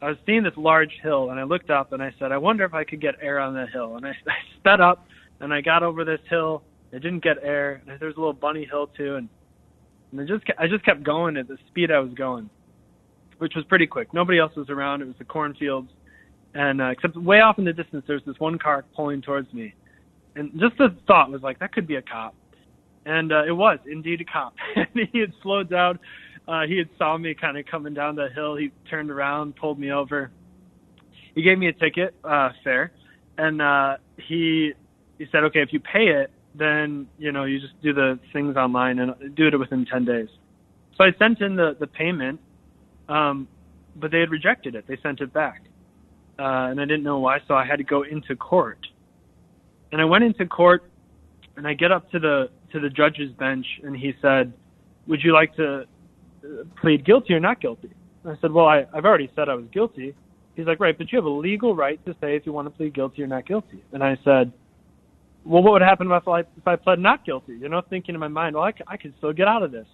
[0.01, 2.65] I was seeing this large hill, and I looked up and I said, I wonder
[2.65, 3.95] if I could get air on that hill.
[3.95, 5.07] And I, I sped up,
[5.39, 6.63] and I got over this hill.
[6.93, 7.81] I didn't get air.
[7.87, 9.29] And there's a little bunny hill too, and,
[10.11, 12.49] and I just I just kept going at the speed I was going,
[13.37, 14.13] which was pretty quick.
[14.13, 15.01] Nobody else was around.
[15.01, 15.89] It was the cornfields
[16.55, 19.73] and uh, except way off in the distance, there's this one car pulling towards me,
[20.35, 22.35] and just the thought was like, that could be a cop,
[23.05, 24.53] and uh, it was indeed a cop.
[24.75, 25.99] and he had slowed down.
[26.47, 28.55] Uh, he had saw me kind of coming down the hill.
[28.55, 30.31] He turned around, pulled me over.
[31.33, 32.91] He gave me a ticket, uh, fare,
[33.37, 34.73] and uh, he
[35.17, 38.55] he said, okay, if you pay it, then you know you just do the things
[38.55, 40.29] online and do it within 10 days.
[40.97, 42.39] So I sent in the the payment,
[43.09, 43.47] um,
[43.95, 44.85] but they had rejected it.
[44.87, 45.61] They sent it back
[46.37, 48.79] uh, and I didn't know why, so I had to go into court.
[49.91, 50.83] And I went into court,
[51.57, 54.53] and I get up to the to the judge's bench, and he said,
[55.07, 56.47] "Would you like to uh,
[56.81, 57.91] plead guilty or not guilty?"
[58.23, 60.13] And I said, "Well, I, I've already said I was guilty."
[60.55, 62.71] He's like, "Right, but you have a legal right to say if you want to
[62.71, 64.51] plead guilty or not guilty." And I said,
[65.43, 68.19] "Well, what would happen if I if I pled not guilty?" You know, thinking in
[68.19, 69.87] my mind, "Well, I, I could still get out of this."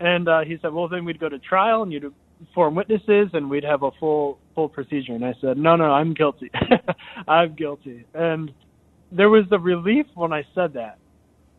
[0.00, 2.12] And uh, he said, "Well, then we'd go to trial, and you'd
[2.54, 6.14] form witnesses and we'd have a full full procedure and i said no no i'm
[6.14, 6.50] guilty
[7.28, 8.52] i'm guilty and
[9.12, 10.98] there was the relief when i said that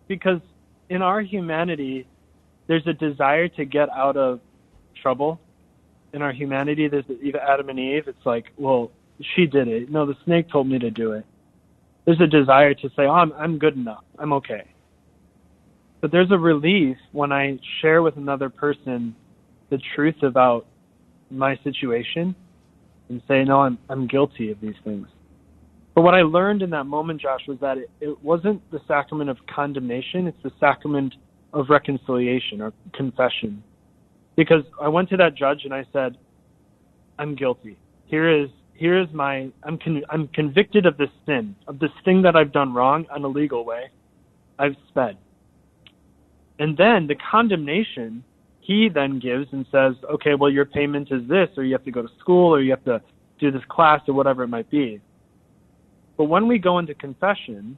[0.07, 0.41] because
[0.89, 2.07] in our humanity
[2.67, 4.39] there's a desire to get out of
[5.01, 5.39] trouble.
[6.13, 7.05] In our humanity there's
[7.41, 8.91] adam and eve it's like well
[9.35, 9.89] she did it.
[9.91, 11.25] No the snake told me to do it.
[12.05, 14.03] There's a desire to say oh i'm i'm good enough.
[14.17, 14.63] I'm okay.
[16.01, 19.15] But there's a relief when i share with another person
[19.69, 20.65] the truth about
[21.29, 22.35] my situation
[23.09, 25.07] and say, no, I'm, I'm guilty of these things.
[25.93, 29.29] But what I learned in that moment, Josh, was that it, it wasn't the sacrament
[29.29, 31.13] of condemnation, it's the sacrament
[31.53, 33.63] of reconciliation or confession.
[34.37, 36.17] Because I went to that judge and I said,
[37.19, 37.77] I'm guilty.
[38.05, 42.21] Here is here is my I'm con- I'm convicted of this sin, of this thing
[42.23, 43.91] that I've done wrong in a legal way.
[44.57, 45.17] I've sped.
[46.57, 48.23] And then the condemnation
[48.59, 51.91] he then gives and says, okay, well, your payment is this, or you have to
[51.91, 53.01] go to school, or you have to
[53.39, 55.01] do this class, or whatever it might be.
[56.17, 57.77] But when we go into confession,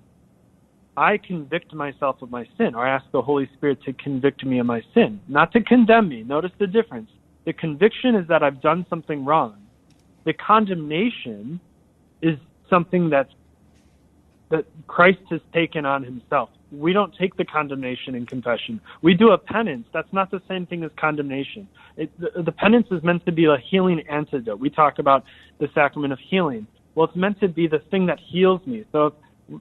[0.96, 4.66] I convict myself of my sin, or ask the Holy Spirit to convict me of
[4.66, 6.24] my sin, not to condemn me.
[6.24, 7.10] Notice the difference.
[7.46, 9.56] The conviction is that I've done something wrong.
[10.26, 11.60] The condemnation
[12.22, 12.38] is
[12.70, 13.32] something that's
[14.50, 18.82] that Christ has taken on himself we don't take the condemnation in confession.
[19.02, 19.86] We do a penance.
[19.94, 21.68] That's not the same thing as condemnation.
[21.98, 24.60] It, the, the penance is meant to be a healing antidote.
[24.60, 25.24] We talk about
[25.60, 26.68] the sacrament of healing.
[26.96, 28.86] Well, it's meant to be the thing that heals me.
[28.92, 29.14] So, if,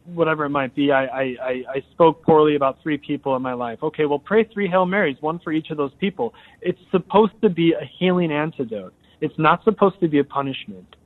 [0.04, 1.36] whatever it might be, I, I,
[1.68, 3.78] I spoke poorly about three people in my life.
[3.82, 6.34] Okay, well, pray three Hail Marys, one for each of those people.
[6.60, 8.94] It's supposed to be a healing antidote.
[9.20, 10.96] It's not supposed to be a punishment.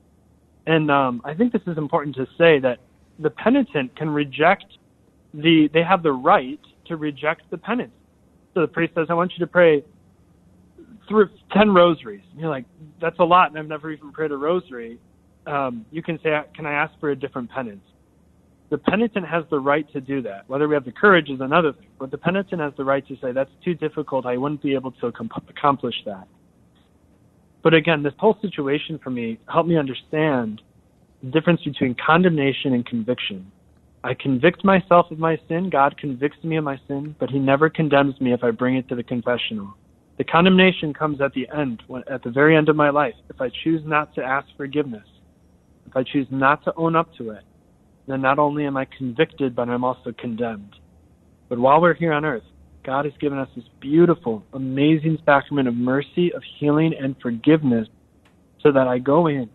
[0.66, 2.78] And um, I think this is important to say that
[3.18, 4.66] the penitent can reject
[5.32, 7.92] the they have the right to reject the penance.
[8.54, 9.84] so the priest says, I want you to pray
[11.08, 12.22] through 10 rosaries.
[12.32, 12.64] And you're like,
[13.00, 14.98] that's a lot, and I've never even prayed a rosary.
[15.46, 17.84] Um, you can say, Can I ask for a different penance?
[18.68, 20.48] The penitent has the right to do that.
[20.48, 23.16] Whether we have the courage is another thing, but the penitent has the right to
[23.22, 24.26] say, That's too difficult.
[24.26, 26.26] I wouldn't be able to accomplish that.
[27.62, 30.62] But again, this whole situation for me helped me understand
[31.22, 33.50] the difference between condemnation and conviction.
[34.04, 35.70] I convict myself of my sin.
[35.70, 38.88] God convicts me of my sin, but He never condemns me if I bring it
[38.88, 39.74] to the confessional.
[40.18, 43.14] The condemnation comes at the end, at the very end of my life.
[43.28, 45.06] If I choose not to ask forgiveness,
[45.86, 47.44] if I choose not to own up to it,
[48.06, 50.74] then not only am I convicted, but I'm also condemned.
[51.48, 52.42] But while we're here on earth,
[52.84, 57.88] God has given us this beautiful, amazing sacrament of mercy, of healing, and forgiveness
[58.62, 59.50] so that I go in,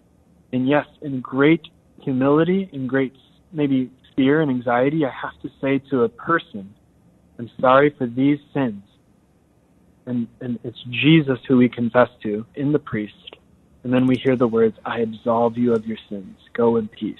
[0.53, 1.61] and yes, in great
[2.01, 3.13] humility, in great
[3.53, 6.73] maybe fear and anxiety, I have to say to a person,
[7.39, 8.83] I'm sorry for these sins.
[10.05, 13.13] And, and it's Jesus who we confess to in the priest.
[13.83, 16.37] And then we hear the words, I absolve you of your sins.
[16.53, 17.19] Go in peace.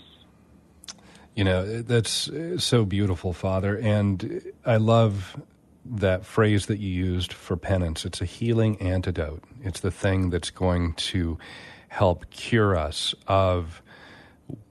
[1.35, 3.77] You know, that's so beautiful, Father.
[3.77, 5.41] And I love
[5.85, 8.05] that phrase that you used for penance.
[8.05, 9.43] It's a healing antidote.
[9.63, 11.39] It's the thing that's going to
[11.87, 13.81] help cure us of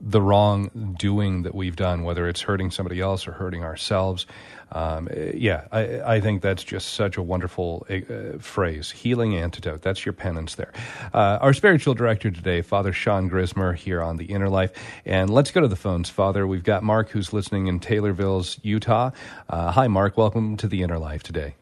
[0.01, 4.27] the wrong doing that we've done, whether it's hurting somebody else or hurting ourselves.
[4.73, 8.93] Um, yeah, I, I, think that's just such a wonderful uh, phrase.
[8.93, 9.83] Healing antidote.
[9.83, 10.73] That's your penance there.
[11.13, 14.71] Uh, our spiritual director today, Father Sean Grismer, here on the Inner Life.
[15.05, 16.47] And let's go to the phones, Father.
[16.47, 19.11] We've got Mark who's listening in Taylorsville, Utah.
[19.49, 20.17] Uh, hi, Mark.
[20.17, 21.57] Welcome to the Inner Life today.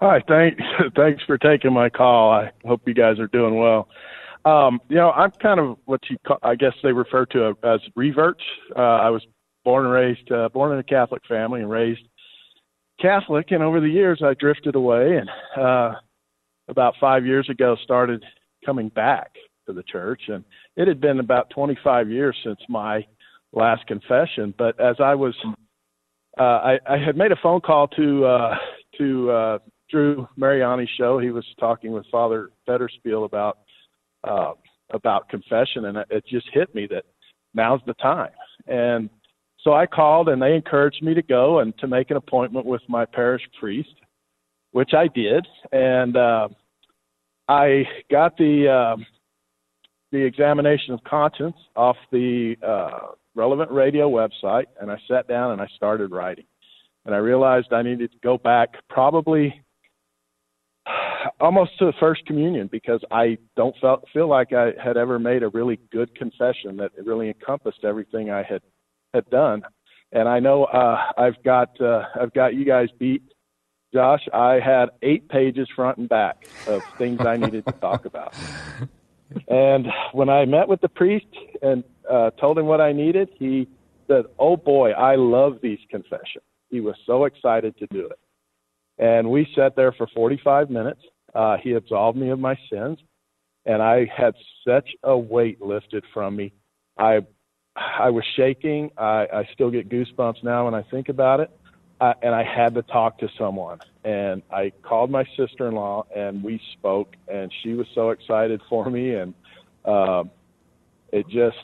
[0.00, 0.62] Hi, thanks.
[0.96, 2.30] Thanks for taking my call.
[2.30, 3.86] I hope you guys are doing well.
[4.44, 7.80] Um, you know, I'm kind of what you call, I guess they refer to as
[7.94, 8.42] reverts.
[8.74, 9.22] Uh, I was
[9.64, 12.02] born and raised, uh, born in a Catholic family and raised
[13.00, 13.50] Catholic.
[13.50, 15.30] And over the years, I drifted away and,
[15.62, 15.94] uh,
[16.68, 18.24] about five years ago started
[18.64, 19.32] coming back
[19.66, 20.22] to the church.
[20.28, 20.44] And
[20.76, 23.04] it had been about 25 years since my
[23.52, 24.54] last confession.
[24.56, 25.34] But as I was,
[26.38, 28.58] uh, I, I had made a phone call to, uh,
[28.98, 29.58] to, uh,
[29.90, 31.18] Drew Mariani's show.
[31.18, 33.58] He was talking with Father Federspiel about
[34.24, 34.52] uh,
[34.90, 37.04] about confession, and it just hit me that
[37.54, 38.30] now's the time.
[38.66, 39.10] And
[39.62, 42.82] so I called, and they encouraged me to go and to make an appointment with
[42.88, 43.94] my parish priest,
[44.72, 46.48] which I did, and uh,
[47.48, 49.02] I got the uh,
[50.12, 55.60] the examination of conscience off the uh, relevant radio website, and I sat down and
[55.60, 56.46] I started writing.
[57.06, 59.54] And I realized I needed to go back probably
[61.40, 65.42] almost to the first communion because I don't felt, feel like I had ever made
[65.42, 68.62] a really good confession that really encompassed everything I had
[69.12, 69.62] had done.
[70.12, 73.22] And I know uh, I've got uh, I've got you guys beat,
[73.92, 74.26] Josh.
[74.32, 78.34] I had eight pages front and back of things I needed to talk about.
[79.48, 81.26] And when I met with the priest
[81.62, 83.68] and uh, told him what I needed, he
[84.08, 88.18] said, "Oh boy, I love these confessions." He was so excited to do it.
[89.00, 91.00] And we sat there for 45 minutes.
[91.34, 92.98] Uh, he absolved me of my sins,
[93.64, 94.34] and I had
[94.66, 96.52] such a weight lifted from me.
[96.98, 97.20] I
[97.76, 98.90] I was shaking.
[98.98, 101.50] I, I still get goosebumps now when I think about it.
[102.00, 103.78] Uh, and I had to talk to someone.
[104.04, 107.14] And I called my sister-in-law, and we spoke.
[107.28, 109.34] And she was so excited for me, and
[109.84, 110.30] um,
[111.12, 111.56] it just,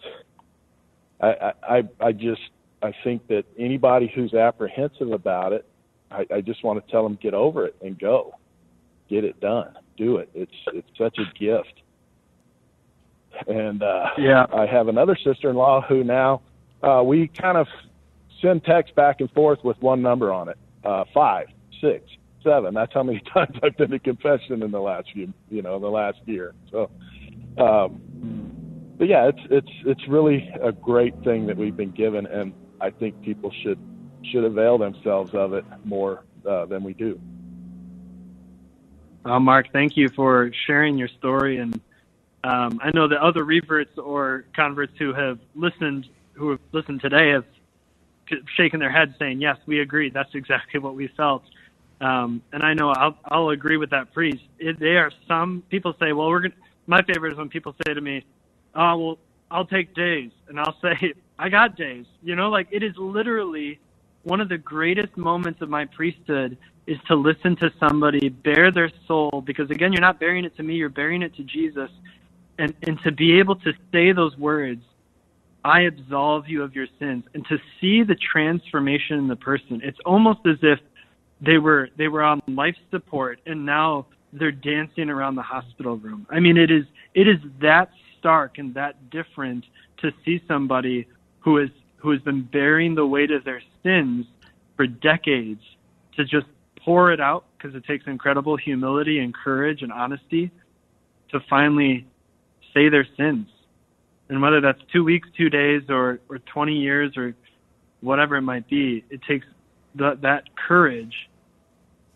[1.20, 2.42] I, I, I just,
[2.82, 5.66] I think that anybody who's apprehensive about it
[6.10, 8.34] I, I just want to tell them get over it and go,
[9.08, 10.30] get it done, do it.
[10.34, 11.82] It's it's such a gift.
[13.46, 16.40] And uh, yeah, I have another sister-in-law who now
[16.82, 17.66] uh, we kind of
[18.40, 21.48] send text back and forth with one number on it, uh, five,
[21.80, 22.08] six,
[22.42, 22.74] seven.
[22.74, 25.88] That's how many times I've been to confession in the last few, you know, the
[25.88, 26.54] last year.
[26.70, 26.90] So,
[27.58, 28.00] um,
[28.98, 32.90] but yeah, it's it's it's really a great thing that we've been given, and I
[32.90, 33.78] think people should
[34.30, 37.20] should avail themselves of it more uh, than we do.
[39.24, 41.58] Well, Mark, thank you for sharing your story.
[41.58, 41.80] And
[42.44, 47.30] um, I know that other reverts or converts who have listened, who have listened today,
[47.30, 47.44] have
[48.56, 50.10] shaken their heads saying, "Yes, we agree.
[50.10, 51.42] That's exactly what we felt."
[52.00, 54.44] Um, and I know I'll, I'll agree with that priest.
[54.58, 56.54] It, they are some people say, "Well, we're gonna."
[56.86, 58.24] My favorite is when people say to me,
[58.76, 59.18] "Oh, well,
[59.50, 63.80] I'll take days," and I'll say, "I got days." You know, like it is literally
[64.26, 68.90] one of the greatest moments of my priesthood is to listen to somebody bare their
[69.06, 71.90] soul because again you're not baring it to me you're baring it to jesus
[72.58, 74.82] and and to be able to say those words
[75.64, 79.98] i absolve you of your sins and to see the transformation in the person it's
[80.04, 80.78] almost as if
[81.40, 86.26] they were they were on life support and now they're dancing around the hospital room.
[86.30, 89.64] I mean, it is it is that stark and that different
[89.98, 91.06] to see somebody
[91.40, 91.70] who is
[92.06, 94.26] who has been bearing the weight of their sins
[94.76, 95.60] for decades
[96.16, 96.46] to just
[96.84, 100.52] pour it out because it takes incredible humility and courage and honesty
[101.32, 102.06] to finally
[102.72, 103.48] say their sins.
[104.28, 107.34] And whether that's two weeks, two days, or, or 20 years, or
[108.02, 109.46] whatever it might be, it takes
[109.96, 111.28] the, that courage,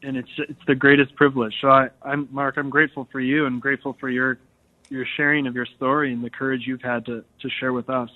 [0.05, 1.55] and it's it's the greatest privilege.
[1.61, 2.59] So I, I'm Mark.
[2.59, 4.38] I'm grateful for you, and grateful for your
[4.88, 8.09] your sharing of your story and the courage you've had to to share with us.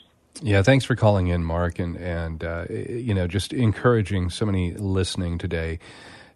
[0.42, 4.72] Yeah, thanks for calling in, Mark, and and uh, you know just encouraging so many
[4.74, 5.78] listening today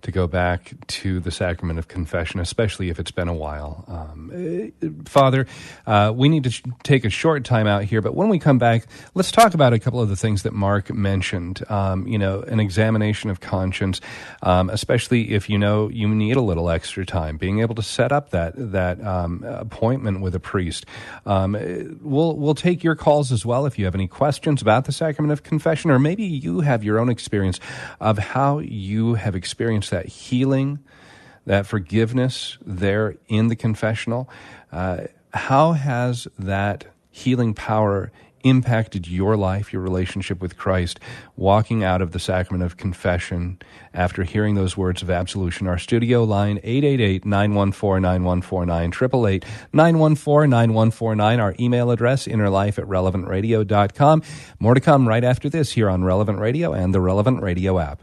[0.03, 3.85] to go back to the sacrament of confession, especially if it's been a while.
[3.89, 4.73] Um,
[5.07, 5.47] Father,
[5.87, 8.59] uh, we need to sh- take a short time out here, but when we come
[8.59, 11.69] back, let's talk about a couple of the things that Mark mentioned.
[11.69, 14.01] Um, you know, an examination of conscience,
[14.43, 18.13] um, especially if you know you need a little extra time, being able to set
[18.13, 20.87] up that that um, appointment with a priest.
[21.27, 21.53] Um,
[22.03, 25.33] we'll we'll take your calls as well if you have any questions about the sacrament
[25.33, 27.59] of confession, or maybe you have your own experience
[28.01, 30.79] of how you have experienced that healing,
[31.47, 34.29] that forgiveness there in the confessional.
[34.71, 38.13] Uh, how has that healing power
[38.45, 41.01] impacted your life, your relationship with Christ,
[41.37, 43.59] walking out of the sacrament of confession
[43.93, 45.67] after hearing those words of absolution?
[45.67, 49.43] Our studio line, 888-914-9149,
[49.75, 51.41] 888-914-9149.
[51.41, 54.23] Our email address, innerlife at relevantradio.com.
[54.59, 58.03] More to come right after this here on Relevant Radio and the Relevant Radio app.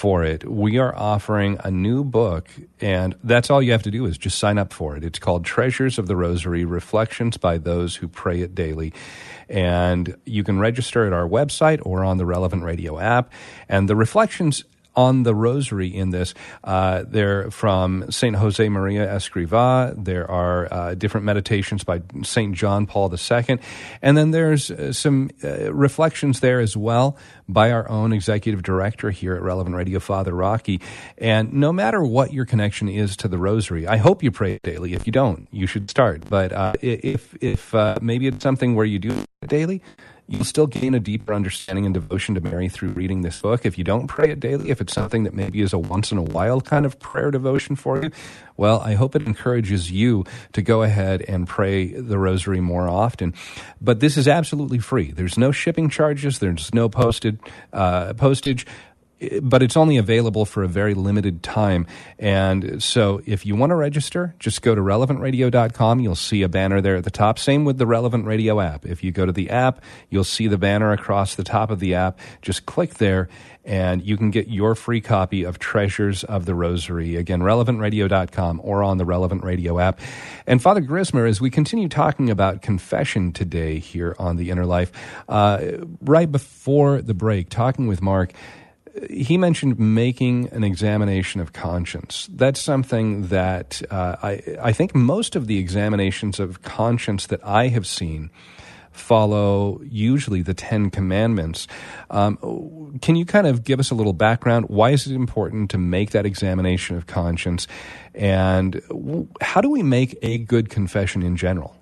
[0.01, 2.49] for it, we are offering a new book,
[2.81, 5.05] and that's all you have to do is just sign up for it.
[5.05, 8.95] It's called Treasures of the Rosary Reflections by Those Who Pray It Daily.
[9.51, 13.31] And you can register at our website or on the Relevant Radio app.
[13.69, 14.65] And the reflections
[14.97, 16.35] on the rosary in this.
[16.65, 18.37] Uh, they're from St.
[18.37, 19.95] Jose Maria Escriva.
[20.03, 22.55] There are uh, different meditations by St.
[22.55, 23.59] John Paul II.
[24.03, 27.17] And then there's uh, some uh, reflections there as well
[27.49, 30.81] by our own executive director here at Relevant Radio, Father Rocky.
[31.19, 34.95] And no matter what your connection is to the rosary, I hope you pray daily.
[34.95, 36.29] If you don't, you should start.
[36.29, 39.11] But uh, if, if uh, maybe it's something where you do
[39.43, 39.83] it daily,
[40.31, 43.67] You'll still gain a deeper understanding and devotion to Mary through reading this book.
[43.67, 46.19] If you don't pray it daily, if it's something that maybe is a once in
[46.19, 48.13] a while kind of prayer devotion for you,
[48.57, 53.35] well, I hope it encourages you to go ahead and pray the rosary more often.
[53.81, 55.11] But this is absolutely free.
[55.11, 56.39] There's no shipping charges.
[56.39, 57.41] There's no posted
[57.73, 58.67] uh, postage
[59.43, 61.87] but it's only available for a very limited time.
[62.19, 66.01] And so if you want to register, just go to relevantradio.com.
[66.01, 67.39] You'll see a banner there at the top.
[67.39, 68.87] Same with the Relevant Radio app.
[68.87, 71.95] If you go to the app, you'll see the banner across the top of the
[71.95, 72.19] app.
[72.43, 73.29] Just click there
[73.65, 77.17] and you can get your free copy of Treasures of the Rosary.
[77.17, 80.01] Again, relevantradio.com or on the Relevant Radio app.
[80.47, 84.93] And Father Grismer, as we continue talking about confession today here on The Inner Life,
[85.29, 85.61] uh,
[86.01, 88.33] right before the break, talking with Mark,
[89.09, 92.29] he mentioned making an examination of conscience.
[92.33, 97.69] That's something that uh, I, I think most of the examinations of conscience that I
[97.69, 98.31] have seen
[98.91, 101.67] follow usually the Ten Commandments.
[102.11, 104.67] Um, can you kind of give us a little background?
[104.69, 107.67] Why is it important to make that examination of conscience?
[108.15, 108.83] And
[109.41, 111.80] how do we make a good confession in general?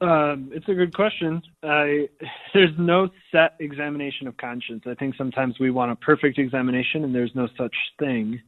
[0.00, 1.42] Um, it's a good question.
[1.62, 2.08] I,
[2.54, 4.84] there's no set examination of conscience.
[4.86, 8.40] I think sometimes we want a perfect examination, and there's no such thing.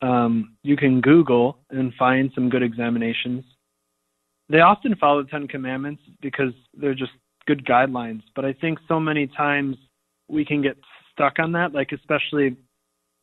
[0.00, 3.44] Um, you can Google and find some good examinations.
[4.48, 7.12] They often follow the Ten Commandments because they're just
[7.46, 8.22] good guidelines.
[8.34, 9.76] But I think so many times
[10.28, 10.76] we can get
[11.12, 11.74] stuck on that.
[11.74, 12.56] Like especially,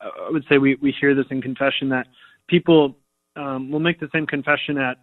[0.02, 2.08] I would say we we hear this in confession that
[2.48, 2.98] people
[3.36, 4.98] um, will make the same confession at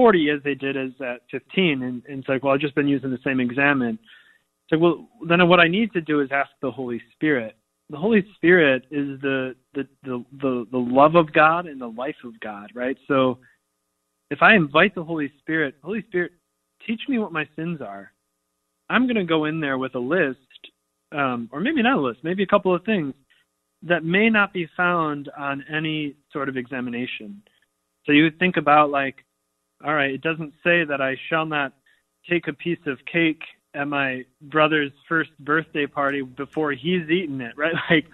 [0.00, 2.88] 40 as they did as at 15, and, and it's like, well, I've just been
[2.88, 3.98] using the same examen.
[4.00, 7.54] It's like, well, then what I need to do is ask the Holy Spirit.
[7.90, 12.16] The Holy Spirit is the the the the, the love of God and the life
[12.24, 12.96] of God, right?
[13.08, 13.40] So
[14.30, 16.32] if I invite the Holy Spirit, Holy Spirit,
[16.86, 18.10] teach me what my sins are.
[18.88, 20.38] I'm going to go in there with a list,
[21.12, 23.12] um, or maybe not a list, maybe a couple of things
[23.82, 27.42] that may not be found on any sort of examination.
[28.06, 29.16] So you would think about like,
[29.84, 31.72] all right, it doesn't say that I shall not
[32.28, 33.42] take a piece of cake
[33.74, 37.74] at my brother's first birthday party before he's eaten it, right?
[37.90, 38.06] Like,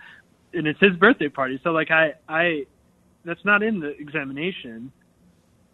[0.53, 1.61] and it's his birthday party.
[1.63, 2.67] So like I, I,
[3.25, 4.91] that's not in the examination,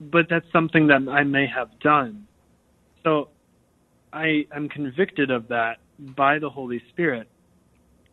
[0.01, 2.27] but that's something that I may have done.
[3.05, 3.29] So
[4.13, 7.29] I am convicted of that by the Holy Spirit.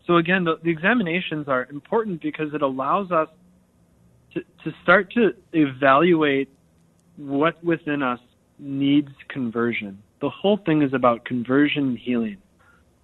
[0.05, 3.29] So again, the, the examinations are important because it allows us
[4.33, 6.49] to, to start to evaluate
[7.19, 8.19] what within us
[8.57, 10.01] needs conversion.
[10.21, 12.37] The whole thing is about conversion and healing.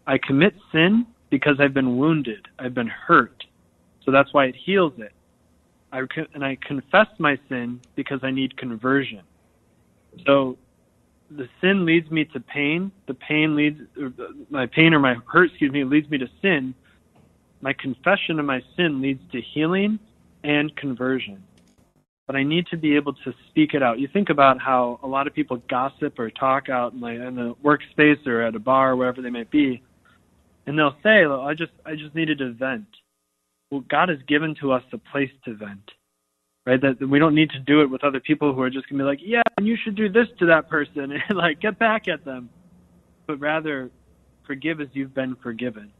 [0.07, 3.43] I commit sin because I've been wounded, I've been hurt.
[4.03, 5.11] So that's why it heals it.
[5.91, 6.01] I,
[6.33, 9.21] and I confess my sin because I need conversion.
[10.25, 10.57] So
[11.31, 12.91] the sin leads me to pain.
[13.07, 13.81] The pain leads
[14.49, 16.73] my pain or my hurt, excuse me, leads me to sin.
[17.61, 19.99] My confession of my sin leads to healing
[20.43, 21.43] and conversion.
[22.27, 23.99] But I need to be able to speak it out.
[23.99, 27.35] You think about how a lot of people gossip or talk out in, like, in
[27.35, 29.83] the workspace or at a bar or wherever they might be,
[30.65, 32.87] and they'll say, "I just, I just needed to vent."
[33.69, 35.91] Well, God has given to us a place to vent
[36.65, 36.81] right?
[36.81, 39.07] That we don't need to do it with other people who are just gonna be
[39.07, 42.25] like, yeah, and you should do this to that person, and like get back at
[42.25, 42.49] them,
[43.27, 43.89] but rather
[44.45, 45.91] forgive as you've been forgiven.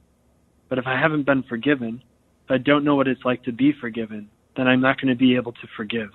[0.69, 2.01] But if I haven't been forgiven,
[2.45, 5.17] if I don't know what it's like to be forgiven, then I'm not going to
[5.17, 6.11] be able to forgive.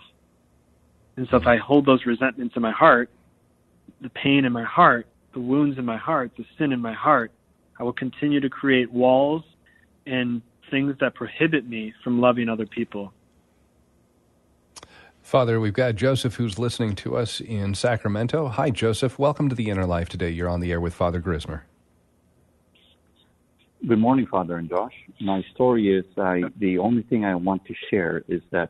[1.16, 3.10] And so if I hold those resentments in my heart,
[4.00, 7.30] the pain in my heart, the wounds in my heart, the sin in my heart,
[7.78, 9.42] I will continue to create walls
[10.06, 13.12] and things that prohibit me from loving other people.
[15.22, 18.48] Father, we've got Joseph who's listening to us in Sacramento.
[18.48, 19.18] Hi, Joseph.
[19.18, 20.30] Welcome to the Inner Life today.
[20.30, 21.62] You're on the air with Father Grismer.
[23.88, 24.92] Good morning, Father and Josh.
[25.22, 28.68] My story is I, the only thing I want to share is that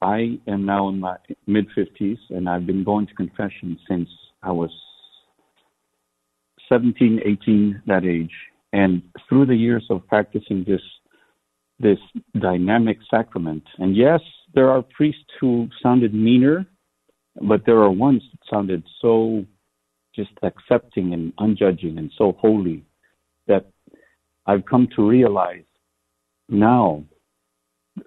[0.00, 1.16] I am now in my
[1.46, 4.08] mid 50s and I've been going to confession since
[4.42, 4.70] I was
[6.70, 8.32] 17, 18, that age.
[8.72, 10.80] And through the years of practicing this
[11.78, 11.98] this
[12.40, 14.22] dynamic sacrament, and yes,
[14.54, 16.64] there are priests who sounded meaner,
[17.42, 19.44] but there are ones that sounded so
[20.14, 22.82] just accepting and unjudging and so holy
[24.46, 25.64] I've come to realize
[26.48, 27.04] now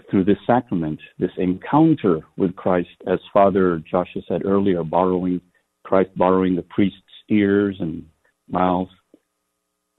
[0.10, 5.42] through this sacrament, this encounter with Christ, as Father Joshua said earlier, borrowing
[5.84, 8.06] Christ, borrowing the priest's ears and
[8.50, 8.90] mouth.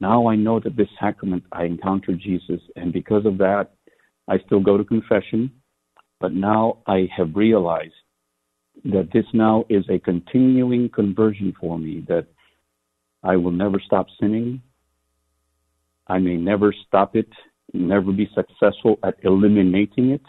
[0.00, 3.72] Now I know that this sacrament I encountered Jesus, and because of that,
[4.28, 5.50] I still go to confession.
[6.20, 7.94] But now I have realized
[8.84, 12.26] that this now is a continuing conversion for me, that
[13.22, 14.62] I will never stop sinning.
[16.10, 17.28] I may never stop it,
[17.72, 20.22] never be successful at eliminating it,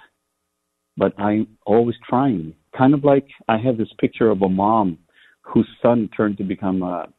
[0.96, 2.54] but I'm always trying.
[2.78, 4.98] Kind of like I have this picture of a mom
[5.42, 7.10] whose son turned to become a,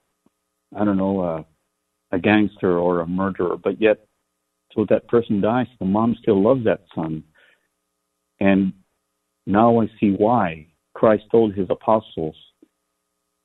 [0.75, 1.45] I don't know, a,
[2.13, 4.07] a gangster or a murderer, but yet,
[4.73, 7.23] till that person dies, the mom still loves that son
[8.43, 8.73] and
[9.47, 12.35] now I see why Christ told his apostles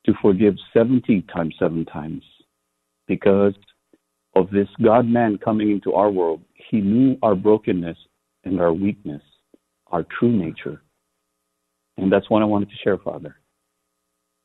[0.06, 2.24] to forgive 70 times, seven times.
[3.06, 3.54] Because
[4.38, 7.96] of this God man coming into our world, he knew our brokenness
[8.44, 9.22] and our weakness,
[9.88, 10.82] our true nature.
[11.96, 13.36] And that's what I wanted to share, Father.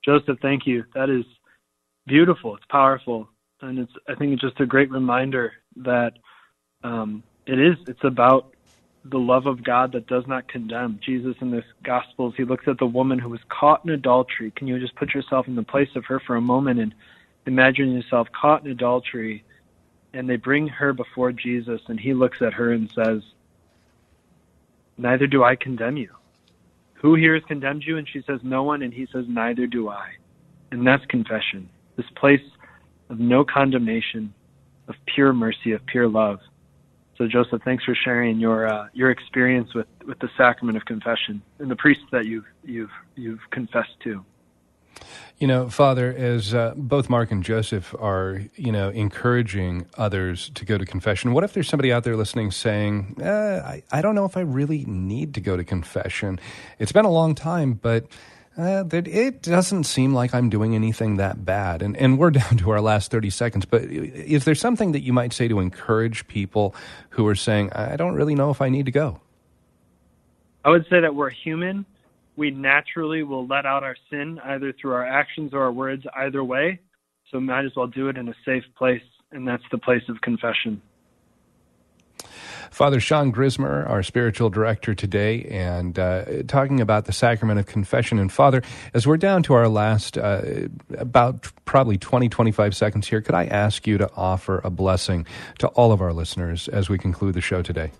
[0.03, 0.83] Joseph, thank you.
[0.95, 1.25] That is
[2.07, 2.55] beautiful.
[2.55, 3.29] It's powerful.
[3.61, 6.13] And it's I think it's just a great reminder that
[6.83, 8.53] um, it is it's about
[9.05, 10.99] the love of God that does not condemn.
[11.05, 14.51] Jesus in the Gospels, he looks at the woman who was caught in adultery.
[14.51, 16.93] Can you just put yourself in the place of her for a moment and
[17.45, 19.43] imagine yourself caught in adultery?
[20.13, 23.21] And they bring her before Jesus, and he looks at her and says,
[24.97, 26.09] Neither do I condemn you.
[26.95, 27.97] Who here has condemned you?
[27.97, 28.83] And she says, No one.
[28.83, 30.11] And he says, Neither do I.
[30.71, 31.69] And that's confession.
[31.95, 32.41] This place
[33.09, 34.33] of no condemnation,
[34.87, 36.39] of pure mercy, of pure love.
[37.17, 41.41] So Joseph, thanks for sharing your uh, your experience with, with the sacrament of confession
[41.59, 44.25] and the priests that you've you've you've confessed to.
[45.39, 50.63] You know, Father, as uh, both Mark and Joseph are, you know, encouraging others to
[50.63, 54.15] go to confession, what if there's somebody out there listening saying, eh, I, I don't
[54.15, 56.39] know if I really need to go to confession?
[56.79, 58.05] It's been a long time, but
[58.57, 61.81] uh, it doesn't seem like I'm doing anything that bad.
[61.81, 65.13] And, and we're down to our last 30 seconds, but is there something that you
[65.13, 66.75] might say to encourage people
[67.09, 69.19] who are saying, I don't really know if I need to go?
[70.63, 71.85] I would say that we're human
[72.35, 76.43] we naturally will let out our sin either through our actions or our words, either
[76.43, 76.79] way.
[77.31, 80.21] So might as well do it in a safe place, and that's the place of
[80.21, 80.81] confession.
[82.73, 88.17] Father Sean Grismer, our spiritual director today, and uh, talking about the sacrament of confession.
[88.17, 88.63] And Father,
[88.95, 90.41] as we're down to our last uh,
[90.97, 95.27] about probably 20, 25 seconds here, could I ask you to offer a blessing
[95.59, 97.91] to all of our listeners as we conclude the show today?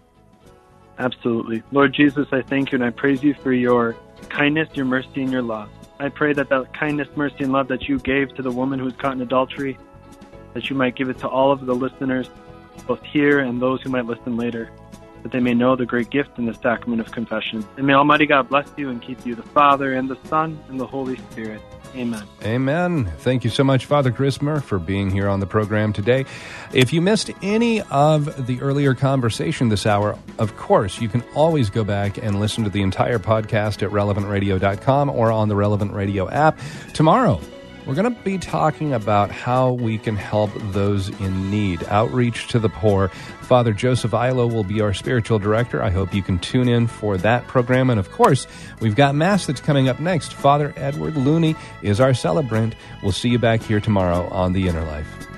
[0.98, 1.62] Absolutely.
[1.72, 5.32] Lord Jesus, I thank you and I praise you for your kindness, your mercy, and
[5.32, 5.70] your love.
[6.00, 8.86] I pray that that kindness, mercy, and love that you gave to the woman who
[8.86, 9.78] was caught in adultery,
[10.54, 12.30] that you might give it to all of the listeners,
[12.88, 14.72] both here and those who might listen later,
[15.22, 17.66] that they may know the great gift in the sacrament of confession.
[17.78, 20.80] And may Almighty God bless you and keep you, the Father, and the Son, and
[20.80, 21.62] the Holy Spirit.
[21.96, 22.24] Amen.
[22.44, 23.12] Amen.
[23.20, 26.26] Thank you so much, Father Grismer, for being here on the program today.
[26.74, 31.70] If you missed any of the earlier conversation this hour, of course, you can always
[31.70, 36.30] go back and listen to the entire podcast at relevantradio.com or on the Relevant Radio
[36.30, 36.58] app.
[36.94, 37.40] Tomorrow,
[37.86, 42.60] we're going to be talking about how we can help those in need, outreach to
[42.60, 43.10] the poor.
[43.42, 45.84] Father Joseph Illo will be our spiritual director.
[45.84, 47.90] I hope you can tune in for that program.
[47.90, 48.48] And of course,
[48.80, 50.34] we've got Mass that's coming up next.
[50.34, 52.76] Father Edward Looney is our celebrant.
[53.02, 55.33] We'll see you back here tomorrow on The Inner Life.